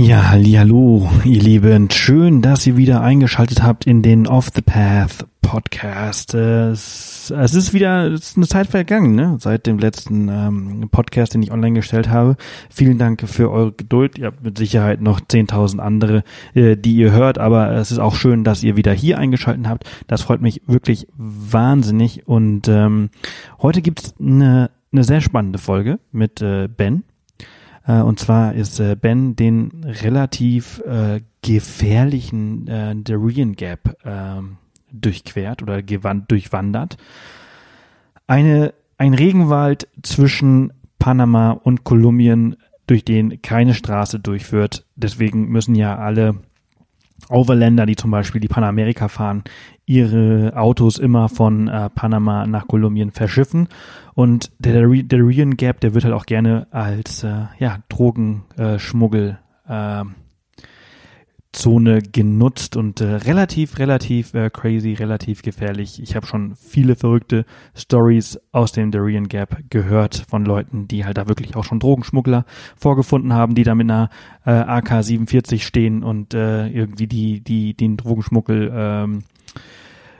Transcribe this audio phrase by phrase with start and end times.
[0.00, 1.90] Ja, hallo, ihr Lieben.
[1.90, 6.34] Schön, dass ihr wieder eingeschaltet habt in den Off the Path Podcast.
[6.34, 9.38] Es, ist wieder es ist eine Zeit vergangen, ne?
[9.40, 12.36] Seit dem letzten ähm, Podcast, den ich online gestellt habe.
[12.70, 14.18] Vielen Dank für eure Geduld.
[14.18, 16.22] Ihr habt mit Sicherheit noch 10.000 andere,
[16.54, 19.90] äh, die ihr hört, aber es ist auch schön, dass ihr wieder hier eingeschaltet habt.
[20.06, 22.28] Das freut mich wirklich wahnsinnig.
[22.28, 23.10] Und ähm,
[23.60, 27.02] heute gibt's eine, eine sehr spannende Folge mit äh, Ben.
[27.88, 34.42] Äh, und zwar ist äh, Ben den relativ äh, gefährlichen äh, Darien Gap äh,
[34.92, 36.98] durchquert oder durchwandert.
[38.28, 42.56] Eine, ein Regenwald zwischen Panama und Kolumbien,
[42.86, 44.86] durch den keine Straße durchführt.
[44.96, 46.36] Deswegen müssen ja alle
[47.28, 49.44] Overländer, die zum Beispiel die Panamerika fahren,
[49.88, 53.68] ihre Autos immer von äh, Panama nach Kolumbien verschiffen.
[54.14, 60.04] Und der Darien Gap, der wird halt auch gerne als äh, ja, Drogenschmuggel äh,
[61.52, 66.02] Zone genutzt und äh, relativ, relativ äh, crazy, relativ gefährlich.
[66.02, 71.16] Ich habe schon viele verrückte Stories aus dem Darien Gap gehört von Leuten, die halt
[71.16, 72.44] da wirklich auch schon Drogenschmuggler
[72.76, 74.10] vorgefunden haben, die da mit einer
[74.44, 79.22] äh, AK-47 stehen und äh, irgendwie die, die den Drogenschmuggel ähm,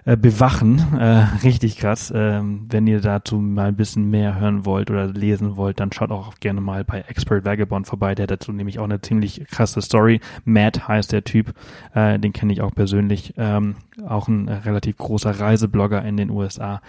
[0.09, 0.83] äh, bewachen.
[0.99, 2.11] Äh, richtig krass.
[2.17, 6.11] Ähm, wenn ihr dazu mal ein bisschen mehr hören wollt oder lesen wollt, dann schaut
[6.11, 8.15] auch gerne mal bei Expert Vagabond vorbei.
[8.15, 10.21] Der hat dazu nämlich auch eine ziemlich krasse Story.
[10.47, 11.53] Matt heißt der Typ.
[11.95, 13.35] Äh, den kenne ich auch persönlich.
[13.37, 13.75] Ähm,
[14.07, 16.81] auch ein äh, relativ großer Reiseblogger in den USA.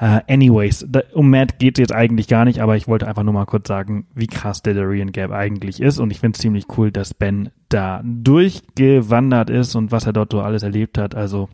[0.00, 3.24] Uh, anyways, da, um Matt geht es jetzt eigentlich gar nicht, aber ich wollte einfach
[3.24, 5.98] nur mal kurz sagen, wie krass der Darien Gap eigentlich ist.
[5.98, 10.32] Und ich finde es ziemlich cool, dass Ben da durchgewandert ist und was er dort
[10.32, 11.14] so alles erlebt hat.
[11.16, 11.48] Also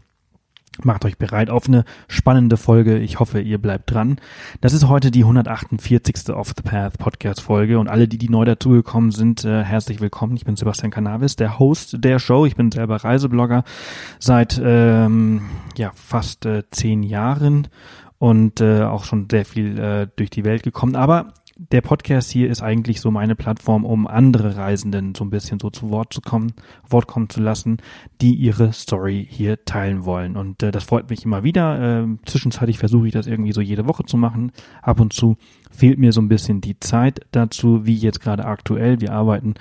[0.83, 2.99] Macht euch bereit auf eine spannende Folge.
[2.99, 4.19] Ich hoffe, ihr bleibt dran.
[4.61, 6.35] Das ist heute die 148.
[6.35, 10.37] Off the Path Podcast Folge und alle, die, die neu dazugekommen sind, äh, herzlich willkommen.
[10.37, 12.45] Ich bin Sebastian Cannabis, der Host der Show.
[12.45, 13.63] Ich bin selber Reiseblogger
[14.19, 15.43] seit ähm,
[15.77, 17.69] ja fast äh, zehn Jahren
[18.19, 20.97] und äh, auch schon sehr viel äh, durch die Welt gekommen.
[20.97, 25.61] Aber der Podcast hier ist eigentlich so meine Plattform, um andere Reisenden so ein bisschen
[25.61, 26.53] so zu Wort zu kommen,
[26.89, 27.79] Wort kommen zu lassen,
[28.21, 30.37] die ihre Story hier teilen wollen.
[30.37, 32.03] Und äh, das freut mich immer wieder.
[32.03, 34.51] Äh, zwischenzeitlich versuche ich das irgendwie so jede Woche zu machen.
[34.83, 35.37] Ab und zu
[35.71, 39.01] fehlt mir so ein bisschen die Zeit dazu, wie jetzt gerade aktuell.
[39.01, 39.55] Wir arbeiten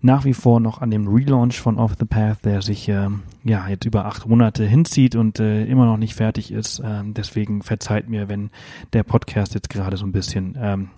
[0.00, 3.08] nach wie vor noch an dem Relaunch von Off the Path, der sich äh,
[3.44, 6.80] ja jetzt über acht Monate hinzieht und äh, immer noch nicht fertig ist.
[6.80, 8.50] Äh, deswegen verzeiht mir, wenn
[8.92, 10.90] der Podcast jetzt gerade so ein bisschen ähm,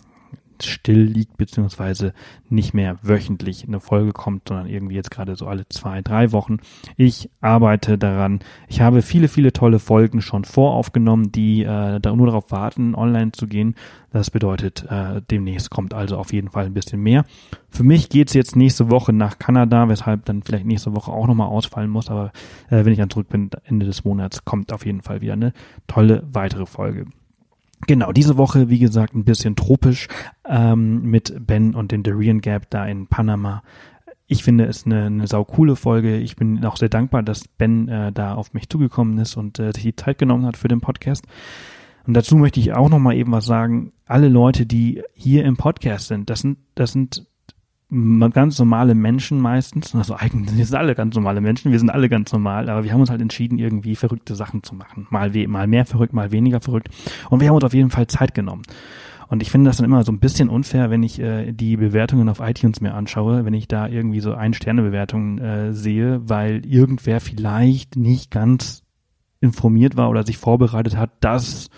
[0.65, 2.13] still liegt, beziehungsweise
[2.49, 6.59] nicht mehr wöchentlich eine Folge kommt, sondern irgendwie jetzt gerade so alle zwei, drei Wochen.
[6.97, 8.41] Ich arbeite daran.
[8.69, 13.33] Ich habe viele, viele tolle Folgen schon voraufgenommen, die äh, da nur darauf warten, online
[13.33, 13.75] zu gehen.
[14.13, 17.25] Das bedeutet, äh, demnächst kommt also auf jeden Fall ein bisschen mehr.
[17.69, 21.49] Für mich geht's jetzt nächste Woche nach Kanada, weshalb dann vielleicht nächste Woche auch nochmal
[21.49, 22.11] ausfallen muss.
[22.11, 22.33] Aber
[22.69, 25.53] äh, wenn ich dann zurück bin, Ende des Monats, kommt auf jeden Fall wieder eine
[25.87, 27.07] tolle weitere Folge.
[27.87, 30.09] Genau, diese Woche, wie gesagt, ein bisschen tropisch
[30.47, 33.63] ähm, mit Ben und dem Darien Gap da in Panama.
[34.27, 36.19] Ich finde es eine, eine saukoole Folge.
[36.19, 39.73] Ich bin auch sehr dankbar, dass Ben äh, da auf mich zugekommen ist und äh,
[39.73, 41.25] sich die Zeit genommen hat für den Podcast.
[42.07, 43.93] Und dazu möchte ich auch noch mal eben was sagen.
[44.07, 47.27] Alle Leute, die hier im Podcast sind, das sind, das sind
[47.91, 52.33] ganz normale Menschen meistens, also eigentlich sind alle ganz normale Menschen, wir sind alle ganz
[52.33, 55.09] normal, aber wir haben uns halt entschieden, irgendwie verrückte Sachen zu machen.
[55.11, 56.89] Mal, we mal mehr verrückt, mal weniger verrückt.
[57.31, 58.63] Und wir haben uns auf jeden Fall Zeit genommen.
[59.27, 62.29] Und ich finde das dann immer so ein bisschen unfair, wenn ich äh, die Bewertungen
[62.29, 67.97] auf iTunes mir anschaue, wenn ich da irgendwie so Ein-Sterne-Bewertungen äh, sehe, weil irgendwer vielleicht
[67.97, 68.83] nicht ganz
[69.41, 71.71] informiert war oder sich vorbereitet hat, dass,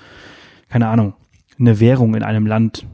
[0.69, 1.15] keine Ahnung,
[1.59, 2.87] eine Währung in einem Land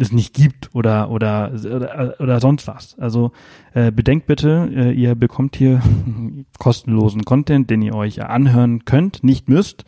[0.00, 2.98] es nicht gibt oder oder oder, oder sonst was.
[2.98, 3.32] Also
[3.74, 5.82] äh, bedenkt bitte, äh, ihr bekommt hier
[6.58, 9.84] kostenlosen Content, den ihr euch anhören könnt, nicht müsst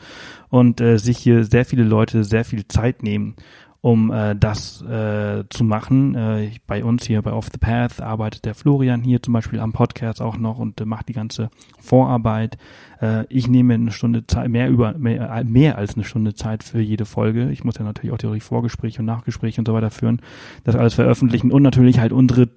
[0.49, 3.34] und äh, sich hier sehr viele Leute sehr viel Zeit nehmen,
[3.82, 6.15] um äh, das äh, zu machen.
[6.15, 9.73] Äh, bei uns hier bei Off the Path arbeitet der Florian hier zum Beispiel am
[9.73, 11.50] Podcast auch noch und äh, macht die ganze
[11.81, 12.58] Vorarbeit.
[13.00, 16.62] Äh, ich nehme eine Stunde Zeit, mehr über mehr, äh, mehr als eine Stunde Zeit
[16.62, 17.50] für jede Folge.
[17.50, 20.23] Ich muss ja natürlich auch die Vorgespräche und Nachgespräche und so weiter führen,
[20.62, 22.50] das alles veröffentlichen und natürlich halt unsere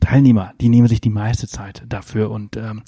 [0.00, 2.82] Teilnehmer, die nehmen sich die meiste Zeit dafür und ähm,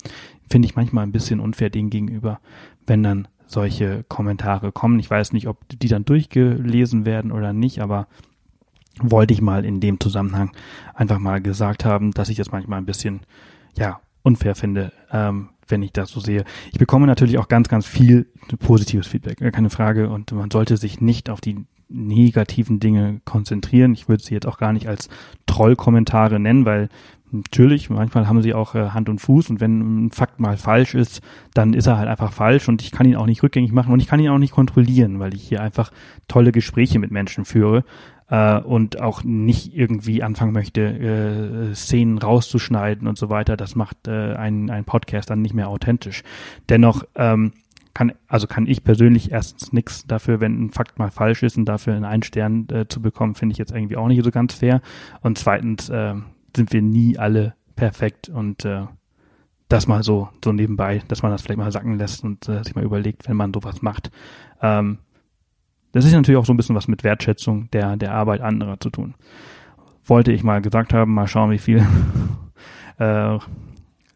[0.49, 2.41] finde ich manchmal ein bisschen unfair denen gegenüber,
[2.87, 4.99] wenn dann solche Kommentare kommen.
[4.99, 8.07] Ich weiß nicht, ob die dann durchgelesen werden oder nicht, aber
[9.01, 10.51] wollte ich mal in dem Zusammenhang
[10.95, 13.21] einfach mal gesagt haben, dass ich das manchmal ein bisschen,
[13.77, 16.45] ja, unfair finde, ähm, wenn ich das so sehe.
[16.73, 18.27] Ich bekomme natürlich auch ganz, ganz viel
[18.59, 20.11] positives Feedback, keine Frage.
[20.11, 23.93] Und man sollte sich nicht auf die negativen Dinge konzentrieren.
[23.93, 25.09] Ich würde sie jetzt auch gar nicht als
[25.47, 26.89] Trollkommentare nennen, weil
[27.33, 30.95] natürlich, manchmal haben sie auch äh, Hand und Fuß und wenn ein Fakt mal falsch
[30.95, 31.23] ist,
[31.55, 34.01] dann ist er halt einfach falsch und ich kann ihn auch nicht rückgängig machen und
[34.01, 35.91] ich kann ihn auch nicht kontrollieren, weil ich hier einfach
[36.29, 37.85] tolle Gespräche mit Menschen führe
[38.29, 43.57] äh, und auch nicht irgendwie anfangen möchte, äh, Szenen rauszuschneiden und so weiter.
[43.57, 46.23] Das macht äh, ein, ein Podcast dann nicht mehr authentisch.
[46.69, 47.53] Dennoch ähm,
[47.95, 51.67] kann, also kann ich persönlich erstens nichts dafür, wenn ein Fakt mal falsch ist und
[51.67, 54.81] dafür einen Stern äh, zu bekommen, finde ich jetzt irgendwie auch nicht so ganz fair.
[55.21, 56.15] Und zweitens äh,
[56.57, 58.87] sind wir nie alle perfekt und äh,
[59.69, 62.75] das mal so, so nebenbei, dass man das vielleicht mal sacken lässt und äh, sich
[62.75, 64.11] mal überlegt, wenn man sowas macht.
[64.61, 64.99] Ähm,
[65.93, 68.91] das ist natürlich auch so ein bisschen was mit Wertschätzung der, der Arbeit anderer zu
[68.91, 69.15] tun.
[70.05, 71.87] Wollte ich mal gesagt haben, mal schauen, wie viel
[72.99, 73.39] äh,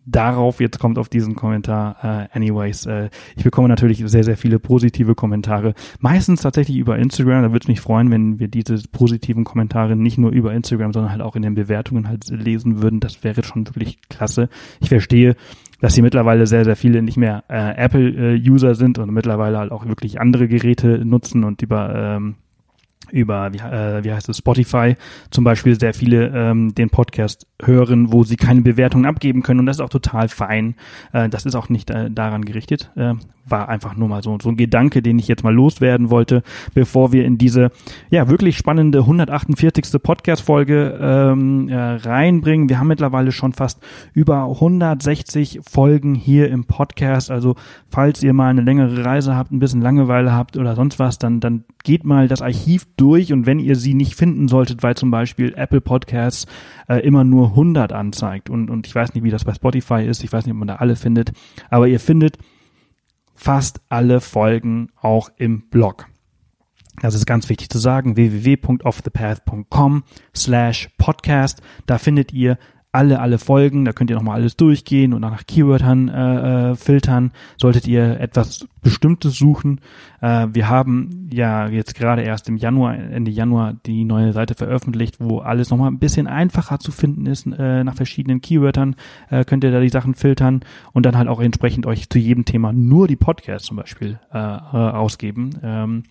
[0.07, 1.97] darauf jetzt kommt auf diesen Kommentar.
[2.03, 5.75] Äh, anyways, äh, ich bekomme natürlich sehr, sehr viele positive Kommentare.
[6.01, 7.43] Meistens tatsächlich über Instagram.
[7.43, 11.11] Da würde es mich freuen, wenn wir diese positiven Kommentare nicht nur über Instagram, sondern
[11.11, 13.01] halt auch in den Bewertungen halt lesen würden.
[13.01, 14.49] Das wäre schon wirklich klasse.
[14.81, 15.35] Ich verstehe,
[15.81, 19.87] dass hier mittlerweile sehr, sehr viele nicht mehr äh, Apple-User sind und mittlerweile halt auch
[19.87, 22.37] wirklich andere Geräte nutzen und über ähm,
[23.11, 24.97] über, wie, äh, wie heißt es, Spotify
[25.31, 29.67] zum Beispiel sehr viele ähm, den Podcast hören, wo sie keine Bewertungen abgeben können und
[29.67, 30.75] das ist auch total fein.
[31.13, 32.91] Äh, das ist auch nicht äh, daran gerichtet.
[32.97, 33.15] Äh,
[33.49, 36.43] war einfach nur mal so, so ein Gedanke, den ich jetzt mal loswerden wollte,
[36.75, 37.71] bevor wir in diese
[38.11, 40.03] ja wirklich spannende 148.
[40.03, 42.69] Podcast-Folge ähm, äh, reinbringen.
[42.69, 43.81] Wir haben mittlerweile schon fast
[44.13, 47.31] über 160 Folgen hier im Podcast.
[47.31, 47.55] Also
[47.89, 51.41] falls ihr mal eine längere Reise habt, ein bisschen Langeweile habt oder sonst was, dann,
[51.41, 53.33] dann geht mal das Archiv durch.
[53.33, 56.47] Und wenn ihr sie nicht finden solltet, weil zum Beispiel Apple Podcasts
[56.89, 58.51] äh, immer nur 100 anzeigt.
[58.51, 60.69] Und, und ich weiß nicht, wie das bei Spotify ist, ich weiß nicht, ob man
[60.69, 61.33] da alle findet,
[61.71, 62.39] aber ihr findet
[63.35, 66.07] fast alle Folgen auch im Blog.
[67.03, 70.05] Das ist ganz wichtig zu sagen, www.offthepath.com
[70.35, 71.61] slash podcast.
[71.85, 72.59] Da findet ihr
[72.97, 73.85] alle, alle Folgen.
[73.85, 77.31] Da könnt ihr nochmal alles durchgehen und nach Keywordern äh, äh, filtern.
[77.59, 79.81] Solltet ihr etwas Bestimmtes suchen.
[80.23, 85.17] Äh, wir haben ja jetzt gerade erst im Januar, Ende Januar die neue Seite veröffentlicht,
[85.19, 87.47] wo alles nochmal ein bisschen einfacher zu finden ist.
[87.47, 88.97] Äh, nach verschiedenen Keywörtern
[89.29, 90.61] äh, könnt ihr da die Sachen filtern
[90.93, 94.39] und dann halt auch entsprechend euch zu jedem Thema nur die Podcasts zum Beispiel äh,
[94.39, 95.51] äh ausgeben.
[95.63, 96.03] Ähm,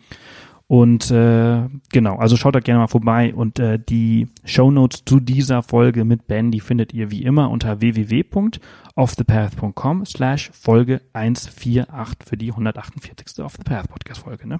[0.67, 5.61] und äh, genau, also schaut da gerne mal vorbei und äh, die Notes zu dieser
[5.61, 12.49] Folge mit Ben, die findet ihr wie immer unter www.offthepath.com slash Folge 148 für die
[12.49, 13.45] 148.
[13.45, 14.47] Off the Path Podcast Folge.
[14.47, 14.59] Ne?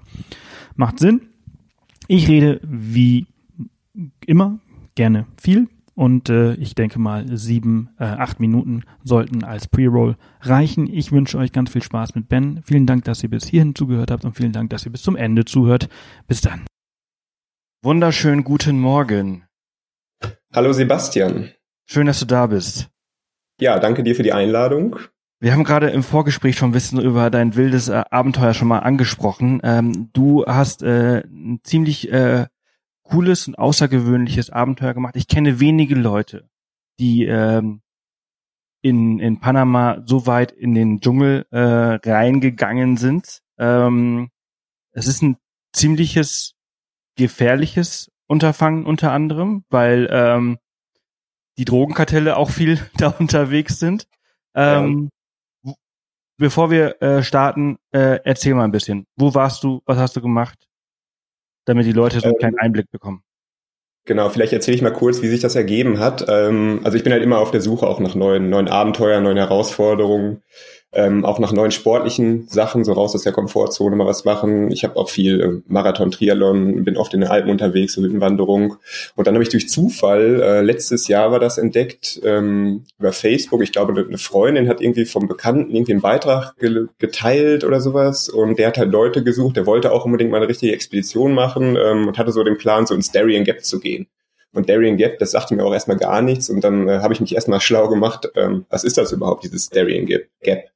[0.76, 1.22] Macht Sinn.
[2.06, 3.26] Ich rede wie
[4.26, 4.60] immer
[4.94, 5.66] gerne viel
[5.96, 10.86] und äh, ich denke mal, sieben, äh, acht Minuten sollten als Pre-Roll reichen.
[10.92, 12.62] Ich wünsche euch ganz viel Spaß mit Ben.
[12.62, 15.16] Vielen Dank, dass ihr bis hierhin zugehört habt und vielen Dank, dass ihr bis zum
[15.16, 15.88] Ende zuhört.
[16.28, 16.66] Bis dann.
[17.82, 19.44] Wunderschönen guten Morgen.
[20.52, 21.50] Hallo Sebastian.
[21.86, 22.90] Schön, dass du da bist.
[23.58, 24.96] Ja, danke dir für die Einladung.
[25.40, 28.80] Wir haben gerade im Vorgespräch schon ein bisschen über dein wildes äh, Abenteuer schon mal
[28.80, 29.60] angesprochen.
[29.62, 32.46] Ähm, du hast äh, ein ziemlich äh,
[33.08, 35.16] cooles und außergewöhnliches Abenteuer gemacht.
[35.16, 36.48] Ich kenne wenige Leute,
[36.98, 37.82] die ähm,
[38.82, 43.42] in, in Panama so weit in den Dschungel äh, reingegangen sind.
[43.58, 44.30] Ähm,
[44.92, 45.36] es ist ein
[45.72, 46.54] ziemliches
[47.16, 50.58] gefährliches Unterfangen unter anderem, weil ähm,
[51.58, 54.06] die Drogenkartelle auch viel da unterwegs sind.
[54.54, 55.10] Ähm,
[55.64, 55.72] ja.
[56.38, 59.06] Bevor wir äh, starten, äh, erzähl mal ein bisschen.
[59.16, 59.82] Wo warst du?
[59.86, 60.66] Was hast du gemacht?
[61.66, 63.22] Damit die Leute so einen kleinen ähm, Einblick bekommen.
[64.06, 66.24] Genau, vielleicht erzähle ich mal kurz, wie sich das ergeben hat.
[66.28, 69.36] Ähm, also ich bin halt immer auf der Suche auch nach neuen, neuen Abenteuern, neuen
[69.36, 70.42] Herausforderungen
[70.96, 74.72] ähm, auch nach neuen sportlichen Sachen, so raus aus der Komfortzone mal was machen.
[74.72, 78.76] Ich habe auch viel äh, Marathon, Triathlon, bin oft in den Alpen unterwegs, so Hüttenwanderung.
[79.14, 83.62] Und dann habe ich durch Zufall, äh, letztes Jahr war das entdeckt, ähm, über Facebook,
[83.62, 88.30] ich glaube, eine Freundin hat irgendwie vom Bekannten irgendwie einen Beitrag ge geteilt oder sowas
[88.30, 91.76] und der hat halt Leute gesucht, der wollte auch unbedingt mal eine richtige Expedition machen
[91.76, 94.06] ähm, und hatte so den Plan, so ins Darien Gap zu gehen.
[94.54, 96.48] Und Darien Gap, das sagte mir auch erstmal gar nichts.
[96.48, 99.68] Und dann äh, habe ich mich erstmal schlau gemacht, ähm, was ist das überhaupt, dieses
[99.68, 100.70] Darien Gap?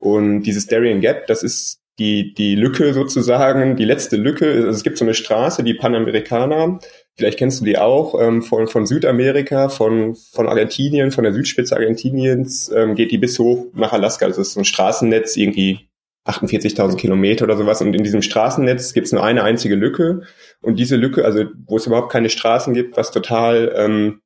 [0.00, 4.50] Und dieses Darien Gap, das ist die, die Lücke sozusagen, die letzte Lücke.
[4.50, 6.80] Also es gibt so eine Straße, die Panamericana.
[7.16, 11.76] Vielleicht kennst du die auch, ähm, von, von Südamerika, von, von Argentinien, von der Südspitze
[11.76, 14.26] Argentiniens, ähm, geht die bis hoch nach Alaska.
[14.26, 15.90] Das ist so ein Straßennetz, irgendwie
[16.26, 17.82] 48.000 Kilometer oder sowas.
[17.82, 20.22] Und in diesem Straßennetz gibt es nur eine einzige Lücke.
[20.62, 24.20] Und diese Lücke, also wo es überhaupt keine Straßen gibt, was total ähm,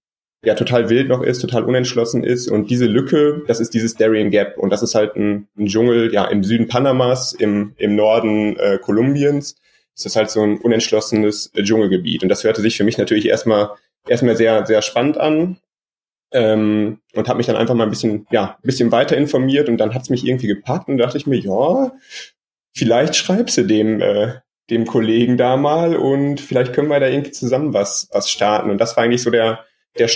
[0.44, 2.48] ja total wild noch ist, total unentschlossen ist.
[2.48, 4.58] Und diese Lücke, das ist dieses Darien Gap.
[4.58, 8.78] Und das ist halt ein, ein Dschungel, ja, im Süden Panamas, im, im Norden äh,
[8.78, 9.56] Kolumbiens.
[9.96, 12.22] Das ist halt so ein unentschlossenes äh, Dschungelgebiet.
[12.22, 13.70] Und das hörte sich für mich natürlich erstmal
[14.08, 15.58] erstmal sehr, sehr spannend an.
[16.32, 19.78] ähm, und habe mich dann einfach mal ein bisschen, ja, ein bisschen weiter informiert und
[19.78, 21.92] dann hat's mich irgendwie gepackt und dachte ich mir, ja,
[22.76, 24.34] vielleicht schreibst du dem, äh,
[24.70, 28.70] dem Kollegen da mal und vielleicht können wir da irgendwie zusammen was, was starten.
[28.70, 29.64] Und das war eigentlich so der,
[29.98, 30.08] der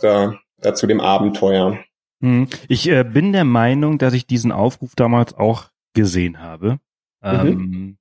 [0.00, 1.78] da, da zu dem Abenteuer.
[2.20, 2.48] Hm.
[2.68, 6.78] Ich äh, bin der Meinung, dass ich diesen Aufruf damals auch gesehen habe.
[7.22, 7.48] Mhm.
[7.48, 7.98] Ähm,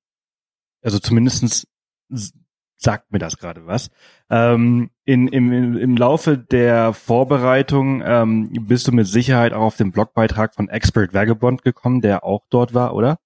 [0.82, 1.68] also zumindestens
[2.75, 3.89] sagt mir das gerade was.
[4.30, 9.92] Ähm, in, im, Im Laufe der Vorbereitung ähm, bist du mit Sicherheit auch auf den
[9.92, 13.18] Blogbeitrag von Expert Vagabond gekommen, der auch dort war, oder?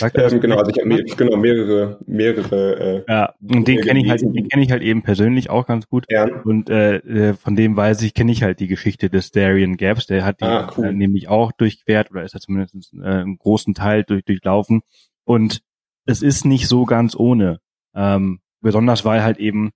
[0.00, 3.04] Ähm, genau, also ich habe mehr, genau mehrere, mehrere.
[3.08, 5.88] Äh, ja, und den kenne ich halt, den kenne ich halt eben persönlich auch ganz
[5.88, 6.06] gut.
[6.08, 6.26] Ja.
[6.44, 10.06] Und äh, äh, von dem weiß ich, kenne ich halt die Geschichte des Darian Gaps.
[10.06, 10.86] Der hat die ah, cool.
[10.86, 14.82] äh, nämlich auch durchquert oder ist er zumindest äh, einen großen Teil durch, durchlaufen.
[15.24, 15.60] Und
[16.06, 17.58] es ist nicht so ganz ohne.
[17.94, 19.70] Ähm, besonders weil halt eben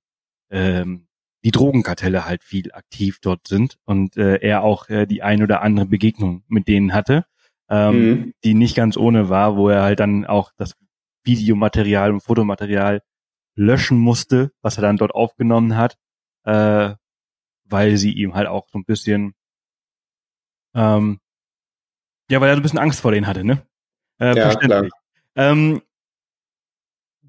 [0.51, 1.09] ähm,
[1.45, 5.63] die Drogenkartelle halt viel aktiv dort sind und äh, er auch äh, die ein oder
[5.63, 7.25] andere Begegnung mit denen hatte
[7.69, 8.35] ähm, mhm.
[8.45, 10.75] die nicht ganz ohne war, wo er halt dann auch das
[11.25, 13.03] Videomaterial und Fotomaterial
[13.57, 15.97] löschen musste, was er dann dort aufgenommen hat,
[16.45, 16.95] äh,
[17.65, 19.35] weil sie ihm halt auch so ein bisschen,
[20.75, 21.21] ähm,
[22.31, 23.67] ja, weil er so ein bisschen Angst vor denen hatte, ne?
[24.19, 24.93] Äh, ja, verständlich.
[25.37, 25.83] Ähm,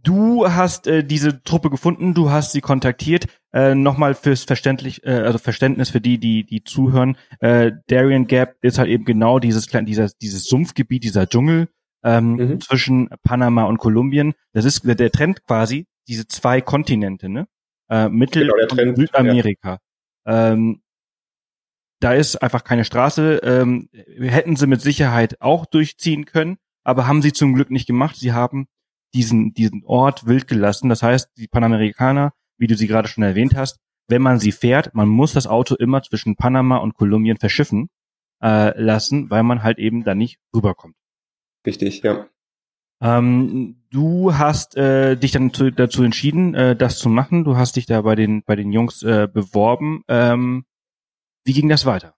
[0.06, 3.26] Du hast äh, diese Truppe gefunden, du hast sie kontaktiert.
[3.52, 7.18] Äh, Nochmal fürs Verständlich, äh, also Verständnis für die, die, die zuhören.
[7.40, 11.70] Äh, Darien Gap ist halt eben genau dieses dieses, dieses Sumpfgebiet, dieser Dschungel
[12.04, 12.62] ähm, mhm.
[12.62, 14.36] zwischen Panama und Kolumbien.
[14.54, 17.48] Das ist der Trend quasi, diese zwei Kontinente, ne?
[17.90, 19.80] Äh, Mittel- genau, und Südamerika.
[20.28, 20.52] Ja.
[20.52, 20.84] Ähm,
[22.00, 23.38] da ist einfach keine Straße.
[23.38, 28.18] Ähm, hätten sie mit Sicherheit auch durchziehen können, aber haben sie zum Glück nicht gemacht.
[28.18, 28.68] Sie haben
[29.16, 30.90] diesen, diesen Ort wild gelassen.
[30.90, 34.94] Das heißt, die Panamerikaner, wie du sie gerade schon erwähnt hast, wenn man sie fährt,
[34.94, 37.90] man muss das Auto immer zwischen Panama und Kolumbien verschiffen
[38.44, 40.96] äh, lassen, weil man halt eben da nicht rüberkommt.
[41.66, 42.28] Richtig, ja.
[43.02, 47.44] Ähm, du hast äh, dich dann zu, dazu entschieden, äh, das zu machen.
[47.44, 50.04] Du hast dich da bei den bei den Jungs äh, beworben.
[50.08, 50.66] Ähm,
[51.44, 52.16] wie ging das weiter?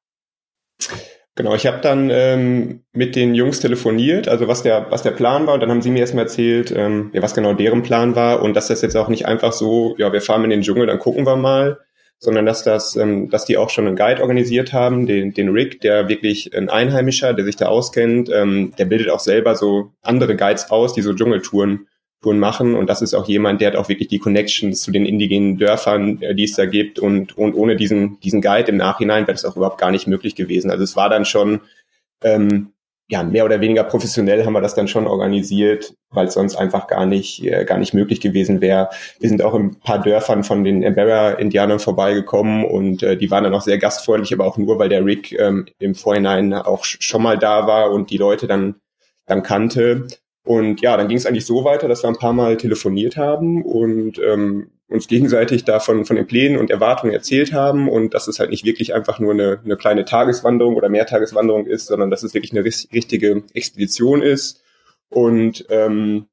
[1.37, 5.45] Genau, ich habe dann ähm, mit den Jungs telefoniert, also was der, was der Plan
[5.45, 8.41] war, und dann haben sie mir erstmal erzählt, ähm, ja, was genau deren Plan war
[8.41, 10.97] und dass das jetzt auch nicht einfach so, ja, wir fahren in den Dschungel, dann
[10.97, 11.77] gucken wir mal,
[12.17, 15.79] sondern dass das, ähm, dass die auch schon einen Guide organisiert haben, den, den Rick,
[15.81, 20.35] der wirklich ein Einheimischer, der sich da auskennt, ähm, der bildet auch selber so andere
[20.35, 21.87] Guides aus, die so Dschungeltouren
[22.21, 22.75] Touren machen.
[22.75, 26.21] Und das ist auch jemand, der hat auch wirklich die Connections zu den indigenen Dörfern,
[26.21, 26.99] äh, die es da gibt.
[26.99, 30.35] Und, und ohne diesen, diesen Guide im Nachhinein wäre das auch überhaupt gar nicht möglich
[30.35, 30.71] gewesen.
[30.71, 31.61] Also es war dann schon,
[32.23, 32.71] ähm,
[33.09, 36.87] ja, mehr oder weniger professionell haben wir das dann schon organisiert, weil es sonst einfach
[36.87, 38.89] gar nicht, äh, gar nicht möglich gewesen wäre.
[39.19, 43.45] Wir sind auch in ein paar Dörfern von den Embera-Indianern vorbeigekommen und äh, die waren
[43.45, 47.23] dann auch sehr gastfreundlich, aber auch nur, weil der Rick ähm, im Vorhinein auch schon
[47.23, 48.75] mal da war und die Leute dann,
[49.25, 50.07] dann kannte.
[50.47, 53.63] Und ja, dann ging es eigentlich so weiter, dass wir ein paar Mal telefoniert haben
[53.63, 58.39] und ähm, uns gegenseitig davon von den Plänen und Erwartungen erzählt haben und dass es
[58.39, 62.33] halt nicht wirklich einfach nur eine, eine kleine Tageswanderung oder Mehrtageswanderung ist, sondern dass es
[62.33, 64.63] wirklich eine richtige Expedition ist.
[65.09, 66.27] Und ähm,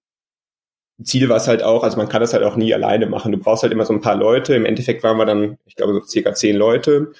[1.02, 3.32] Ziel war es halt auch, also man kann das halt auch nie alleine machen.
[3.32, 4.54] Du brauchst halt immer so ein paar Leute.
[4.54, 7.10] Im Endeffekt waren wir dann, ich glaube, so circa zehn Leute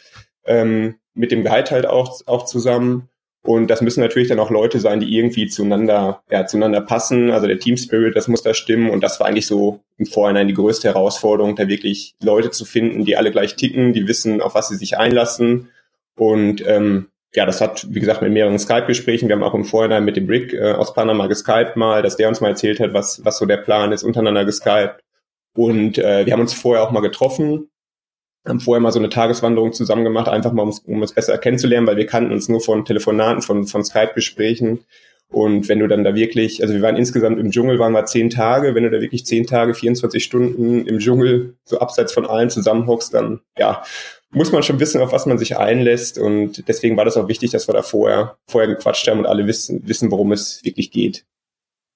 [0.44, 3.08] ähm, mit dem Gehalt halt auch, auch zusammen.
[3.46, 7.30] Und das müssen natürlich dann auch Leute sein, die irgendwie zueinander, ja, zueinander passen.
[7.30, 8.88] Also der Team Spirit, das muss da stimmen.
[8.88, 13.04] Und das war eigentlich so im Vorhinein die größte Herausforderung, da wirklich Leute zu finden,
[13.04, 15.68] die alle gleich ticken, die wissen, auf was sie sich einlassen.
[16.16, 19.28] Und ähm, ja, das hat, wie gesagt, mit mehreren Skype-Gesprächen.
[19.28, 22.28] Wir haben auch im Vorhinein mit dem Rick äh, aus Panama geskypt mal, dass der
[22.28, 25.00] uns mal erzählt hat, was, was so der Plan ist, untereinander geskypt.
[25.54, 27.68] Und äh, wir haben uns vorher auch mal getroffen
[28.46, 31.86] haben vorher mal so eine Tageswanderung zusammen gemacht, einfach mal, um, um uns besser kennenzulernen,
[31.86, 34.80] weil wir kannten uns nur von Telefonaten, von, von Skype-Gesprächen.
[35.30, 38.30] Und wenn du dann da wirklich, also wir waren insgesamt im Dschungel, waren wir zehn
[38.30, 42.50] Tage, wenn du da wirklich zehn Tage, 24 Stunden im Dschungel, so abseits von allen
[42.50, 43.82] zusammenhockst, dann, ja,
[44.30, 46.18] muss man schon wissen, auf was man sich einlässt.
[46.18, 49.46] Und deswegen war das auch wichtig, dass wir da vorher, vorher gequatscht haben und alle
[49.46, 51.24] wissen, wissen, worum es wirklich geht.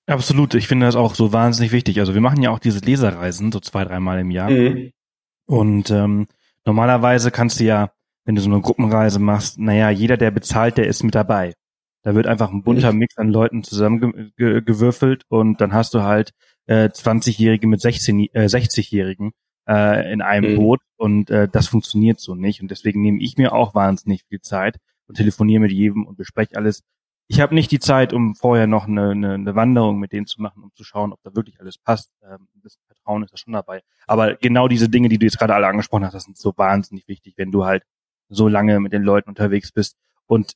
[0.07, 0.55] Absolut.
[0.55, 2.01] Ich finde das auch so wahnsinnig wichtig.
[2.01, 4.51] Also wir machen ja auch diese Leserreisen so zwei, dreimal im Jahr.
[4.51, 4.93] Mhm.
[5.47, 6.29] Und ähm,
[6.69, 7.93] Normalerweise kannst du ja,
[8.27, 11.55] wenn du so eine Gruppenreise machst, naja, jeder, der bezahlt, der ist mit dabei.
[12.03, 16.33] Da wird einfach ein bunter Mix an Leuten zusammengewürfelt und dann hast du halt
[16.67, 19.31] äh, 20-Jährige mit 16, äh, 60-Jährigen
[19.67, 20.57] äh, in einem mhm.
[20.57, 22.61] Boot und äh, das funktioniert so nicht.
[22.61, 26.55] Und deswegen nehme ich mir auch wahnsinnig viel Zeit und telefoniere mit jedem und bespreche
[26.57, 26.83] alles.
[27.31, 30.41] Ich habe nicht die Zeit, um vorher noch eine, eine, eine Wanderung mit denen zu
[30.41, 32.11] machen, um zu schauen, ob da wirklich alles passt.
[32.23, 33.83] Ähm, das Vertrauen ist da schon dabei.
[34.07, 37.07] Aber genau diese Dinge, die du jetzt gerade alle angesprochen hast, das sind so wahnsinnig
[37.07, 37.85] wichtig, wenn du halt
[38.31, 39.99] so lange mit den Leuten unterwegs bist.
[40.27, 40.55] Und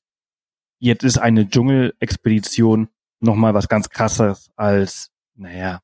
[0.79, 2.89] jetzt ist eine Dschungelexpedition
[3.21, 5.81] nochmal was ganz krasses als, naja,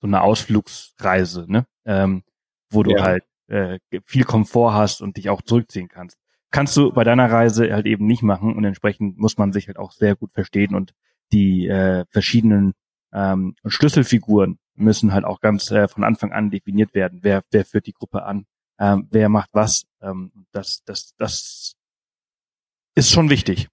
[0.00, 1.66] so eine Ausflugsreise, ne?
[1.86, 2.22] Ähm,
[2.70, 3.02] wo du ja.
[3.02, 6.18] halt äh, viel Komfort hast und dich auch zurückziehen kannst.
[6.50, 9.78] Kannst du bei deiner Reise halt eben nicht machen und entsprechend muss man sich halt
[9.78, 10.94] auch sehr gut verstehen und
[11.32, 12.74] die äh, verschiedenen
[13.12, 17.20] ähm, Schlüsselfiguren müssen halt auch ganz äh, von Anfang an definiert werden.
[17.22, 18.46] Wer, wer führt die Gruppe an?
[18.78, 19.86] Ähm, wer macht was?
[20.00, 21.74] Ähm, das, das, das
[22.94, 23.68] ist schon wichtig.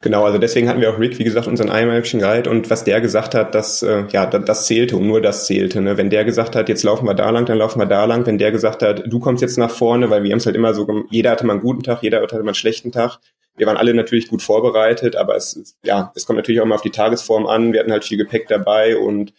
[0.00, 3.00] Genau, also deswegen hatten wir auch Rick, wie gesagt, unseren einheimischen Guide und was der
[3.00, 5.80] gesagt hat, das, äh, ja, das, zählte und nur das zählte.
[5.80, 5.96] Ne?
[5.96, 8.24] Wenn der gesagt hat, jetzt laufen wir da lang, dann laufen wir da lang.
[8.24, 10.72] Wenn der gesagt hat, du kommst jetzt nach vorne, weil wir haben es halt immer
[10.72, 13.18] so, jeder hatte mal einen guten Tag, jeder hatte mal einen schlechten Tag.
[13.56, 16.82] Wir waren alle natürlich gut vorbereitet, aber es, ja, es kommt natürlich auch mal auf
[16.82, 17.72] die Tagesform an.
[17.72, 19.32] Wir hatten halt viel Gepäck dabei und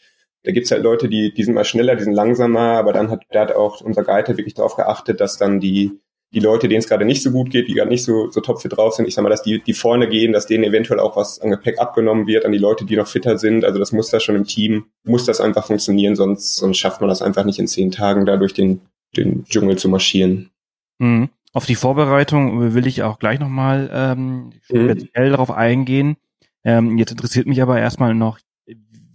[0.43, 3.21] da gibt's halt Leute, die, die sind mal schneller, die sind langsamer, aber dann hat,
[3.31, 6.01] da hat auch unser Guide wirklich darauf geachtet, dass dann die,
[6.31, 8.75] die Leute, denen es gerade nicht so gut geht, die gerade nicht so, so topfit
[8.77, 11.39] drauf sind, ich sag mal, dass die, die vorne gehen, dass denen eventuell auch was
[11.41, 13.65] an Gepäck abgenommen wird, an die Leute, die noch fitter sind.
[13.65, 17.09] Also das muss da schon im Team, muss das einfach funktionieren, sonst, sonst schafft man
[17.09, 18.81] das einfach nicht in zehn Tagen, da durch den,
[19.17, 20.51] den Dschungel zu marschieren.
[20.99, 21.29] Mhm.
[21.51, 24.51] Auf die Vorbereitung will ich auch gleich nochmal ähm, mhm.
[24.61, 25.31] speziell mhm.
[25.31, 26.17] darauf eingehen.
[26.63, 28.39] Ähm, jetzt interessiert mich aber erstmal noch,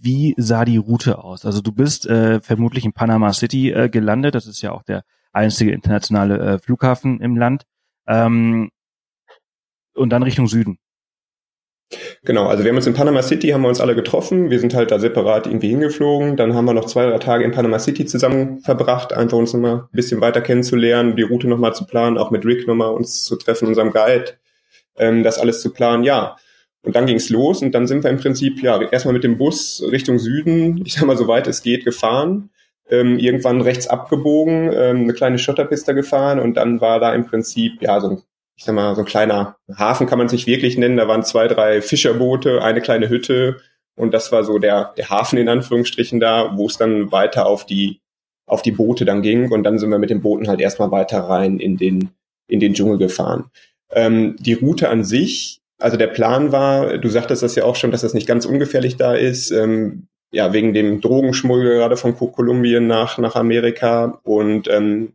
[0.00, 1.44] wie sah die Route aus?
[1.44, 5.04] Also du bist äh, vermutlich in Panama City äh, gelandet, das ist ja auch der
[5.34, 7.64] einzige internationale äh, Flughafen im Land.
[8.06, 8.70] Ähm,
[9.94, 10.78] und dann Richtung Süden.
[12.24, 14.50] Genau, also wir haben uns in Panama City, haben wir uns alle getroffen.
[14.50, 16.36] Wir sind halt da separat irgendwie hingeflogen.
[16.36, 19.76] Dann haben wir noch zwei, drei Tage in Panama City zusammen verbracht, einfach uns nochmal
[19.76, 23.36] ein bisschen weiter kennenzulernen, die Route nochmal zu planen, auch mit Rick nochmal uns zu
[23.36, 24.32] treffen, unserem Guide,
[24.96, 26.04] ähm, das alles zu planen.
[26.04, 26.36] Ja,
[26.82, 29.82] und dann ging's los und dann sind wir im Prinzip ja erstmal mit dem Bus
[29.90, 32.50] Richtung Süden, ich sag mal, so weit es geht, gefahren
[32.90, 37.80] ähm, irgendwann rechts abgebogen, ähm, eine kleine Schotterpiste gefahren und dann war da im Prinzip,
[37.80, 38.22] ja, so ein,
[38.56, 40.96] ich sag mal, so ein kleiner Hafen kann man sich wirklich nennen.
[40.96, 43.56] Da waren zwei, drei Fischerboote, eine kleine Hütte
[43.96, 47.66] und das war so der, der Hafen in Anführungsstrichen da, wo es dann weiter auf
[47.66, 48.00] die,
[48.46, 51.20] auf die Boote dann ging und dann sind wir mit den Booten halt erstmal weiter
[51.20, 52.10] rein in den,
[52.48, 53.50] in den Dschungel gefahren.
[53.90, 57.90] Ähm, die Route an sich, also der Plan war, du sagtest das ja auch schon,
[57.90, 59.50] dass das nicht ganz ungefährlich da ist.
[59.50, 64.18] Ähm, ja, wegen dem Drogenschmuggel gerade von Kolumbien nach, nach Amerika.
[64.24, 65.12] Und ähm,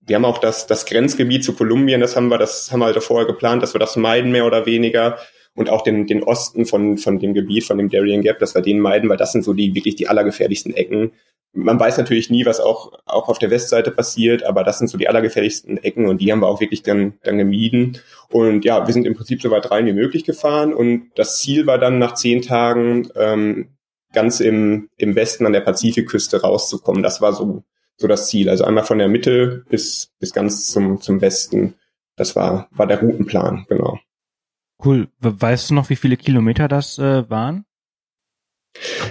[0.00, 3.02] wir haben auch das, das Grenzgebiet zu Kolumbien, das haben wir, das haben wir halt
[3.02, 5.18] vorher geplant, dass wir das meiden, mehr oder weniger.
[5.54, 8.62] Und auch den, den Osten von, von dem Gebiet, von dem Darien Gap, dass wir
[8.62, 11.12] den meiden, weil das sind so die wirklich die allergefährlichsten Ecken.
[11.52, 14.96] Man weiß natürlich nie, was auch, auch auf der Westseite passiert, aber das sind so
[14.96, 17.98] die allergefährlichsten Ecken und die haben wir auch wirklich dann, dann gemieden.
[18.30, 21.66] Und ja, wir sind im Prinzip so weit rein wie möglich gefahren und das Ziel
[21.66, 23.68] war dann nach zehn Tagen ähm,
[24.12, 27.02] ganz im, im Westen an der Pazifikküste rauszukommen.
[27.02, 27.64] Das war so,
[27.96, 28.48] so das Ziel.
[28.48, 31.74] Also einmal von der Mitte bis, bis ganz zum, zum Westen.
[32.16, 33.98] Das war, war der Routenplan, genau.
[34.84, 35.08] Cool.
[35.20, 37.64] Weißt du noch, wie viele Kilometer das äh, waren?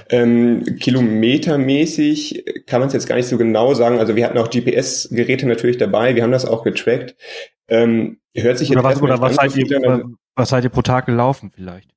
[0.10, 4.00] Ähm, kilometermäßig kann man es jetzt gar nicht so genau sagen.
[4.00, 6.16] Also wir hatten auch GPS-Geräte natürlich dabei.
[6.16, 7.16] Wir haben das auch getrackt.
[7.68, 10.04] Ähm, hört sich jetzt oder was, oder was seid, ihr,
[10.36, 11.92] was seid ihr pro Tag gelaufen vielleicht?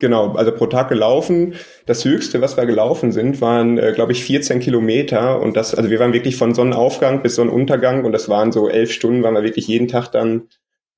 [0.00, 1.54] Genau, also pro Tag gelaufen.
[1.86, 5.40] Das höchste, was wir gelaufen sind, waren, äh, glaube ich, 14 Kilometer.
[5.40, 8.92] Und das, also wir waren wirklich von Sonnenaufgang bis Sonnenuntergang und das waren so elf
[8.92, 10.48] Stunden, waren wir wirklich jeden Tag dann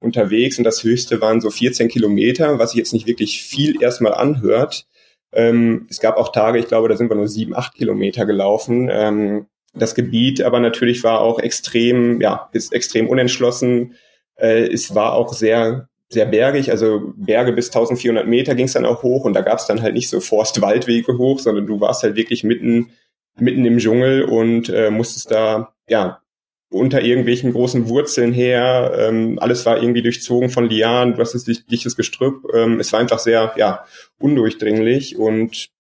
[0.01, 0.57] unterwegs.
[0.59, 4.87] Und das höchste waren so 14 Kilometer, was sich jetzt nicht wirklich viel erstmal anhört.
[5.33, 8.89] Ähm, es gab auch Tage, ich glaube, da sind wir nur sieben, acht Kilometer gelaufen.
[8.91, 13.95] Ähm, das Gebiet aber natürlich war auch extrem, ja, ist extrem unentschlossen.
[14.37, 18.85] Äh, es war auch sehr sehr bergig, also Berge bis 1400 Meter ging es dann
[18.85, 22.03] auch hoch und da gab es dann halt nicht so Forst-Waldwege hoch, sondern du warst
[22.03, 22.90] halt wirklich mitten,
[23.38, 26.21] mitten im Dschungel und äh, musstest da, ja,
[26.69, 31.45] unter irgendwelchen großen Wurzeln her, ähm, alles war irgendwie durchzogen von Lianen, du hast das
[31.45, 33.85] dichtes Gestrüpp, ähm, es war einfach sehr, ja,
[34.19, 35.71] undurchdringlich und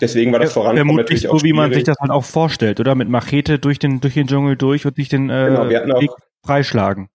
[0.00, 2.80] deswegen war das ja, Vorankommen natürlich so, auch wie man sich das halt auch vorstellt,
[2.80, 2.94] oder?
[2.94, 5.92] Mit Machete durch den, durch den Dschungel durch und durch den äh, genau, wir hatten
[5.92, 6.10] auch, Weg
[6.44, 7.08] freischlagen.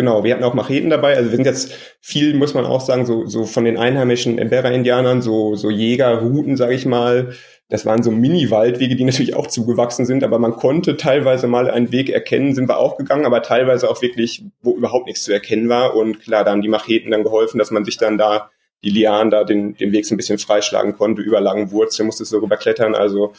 [0.00, 1.14] Genau, wir hatten auch Macheten dabei.
[1.14, 5.20] Also wir sind jetzt viel, muss man auch sagen, so, so von den einheimischen Embera-Indianern,
[5.20, 7.34] so, so Jägerrouten, sage ich mal.
[7.68, 11.92] Das waren so Mini-Waldwege, die natürlich auch zugewachsen sind, aber man konnte teilweise mal einen
[11.92, 15.68] Weg erkennen, sind wir auch gegangen, aber teilweise auch wirklich, wo überhaupt nichts zu erkennen
[15.68, 15.94] war.
[15.94, 18.50] Und klar, da haben die Macheten dann geholfen, dass man sich dann da,
[18.82, 22.22] die Lianen da den, den Weg so ein bisschen freischlagen konnte, über langen Wurzeln musste
[22.22, 22.94] es so rüberklettern.
[22.94, 23.34] Also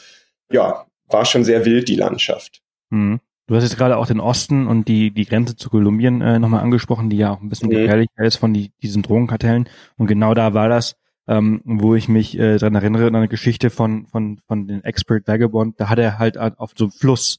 [0.52, 2.62] ja, war schon sehr wild, die Landschaft.
[2.90, 3.18] Mhm.
[3.46, 6.62] Du hast jetzt gerade auch den Osten und die, die Grenze zu Kolumbien äh, nochmal
[6.62, 7.72] angesprochen, die ja auch ein bisschen mhm.
[7.74, 9.68] gefährlicher ist von die, diesen Drogenkartellen.
[9.96, 13.70] Und genau da war das, ähm, wo ich mich äh, dran erinnere, an eine Geschichte
[13.70, 15.80] von, von, von den Expert Vagabond.
[15.80, 17.38] Da hat er halt auf so einem Fluss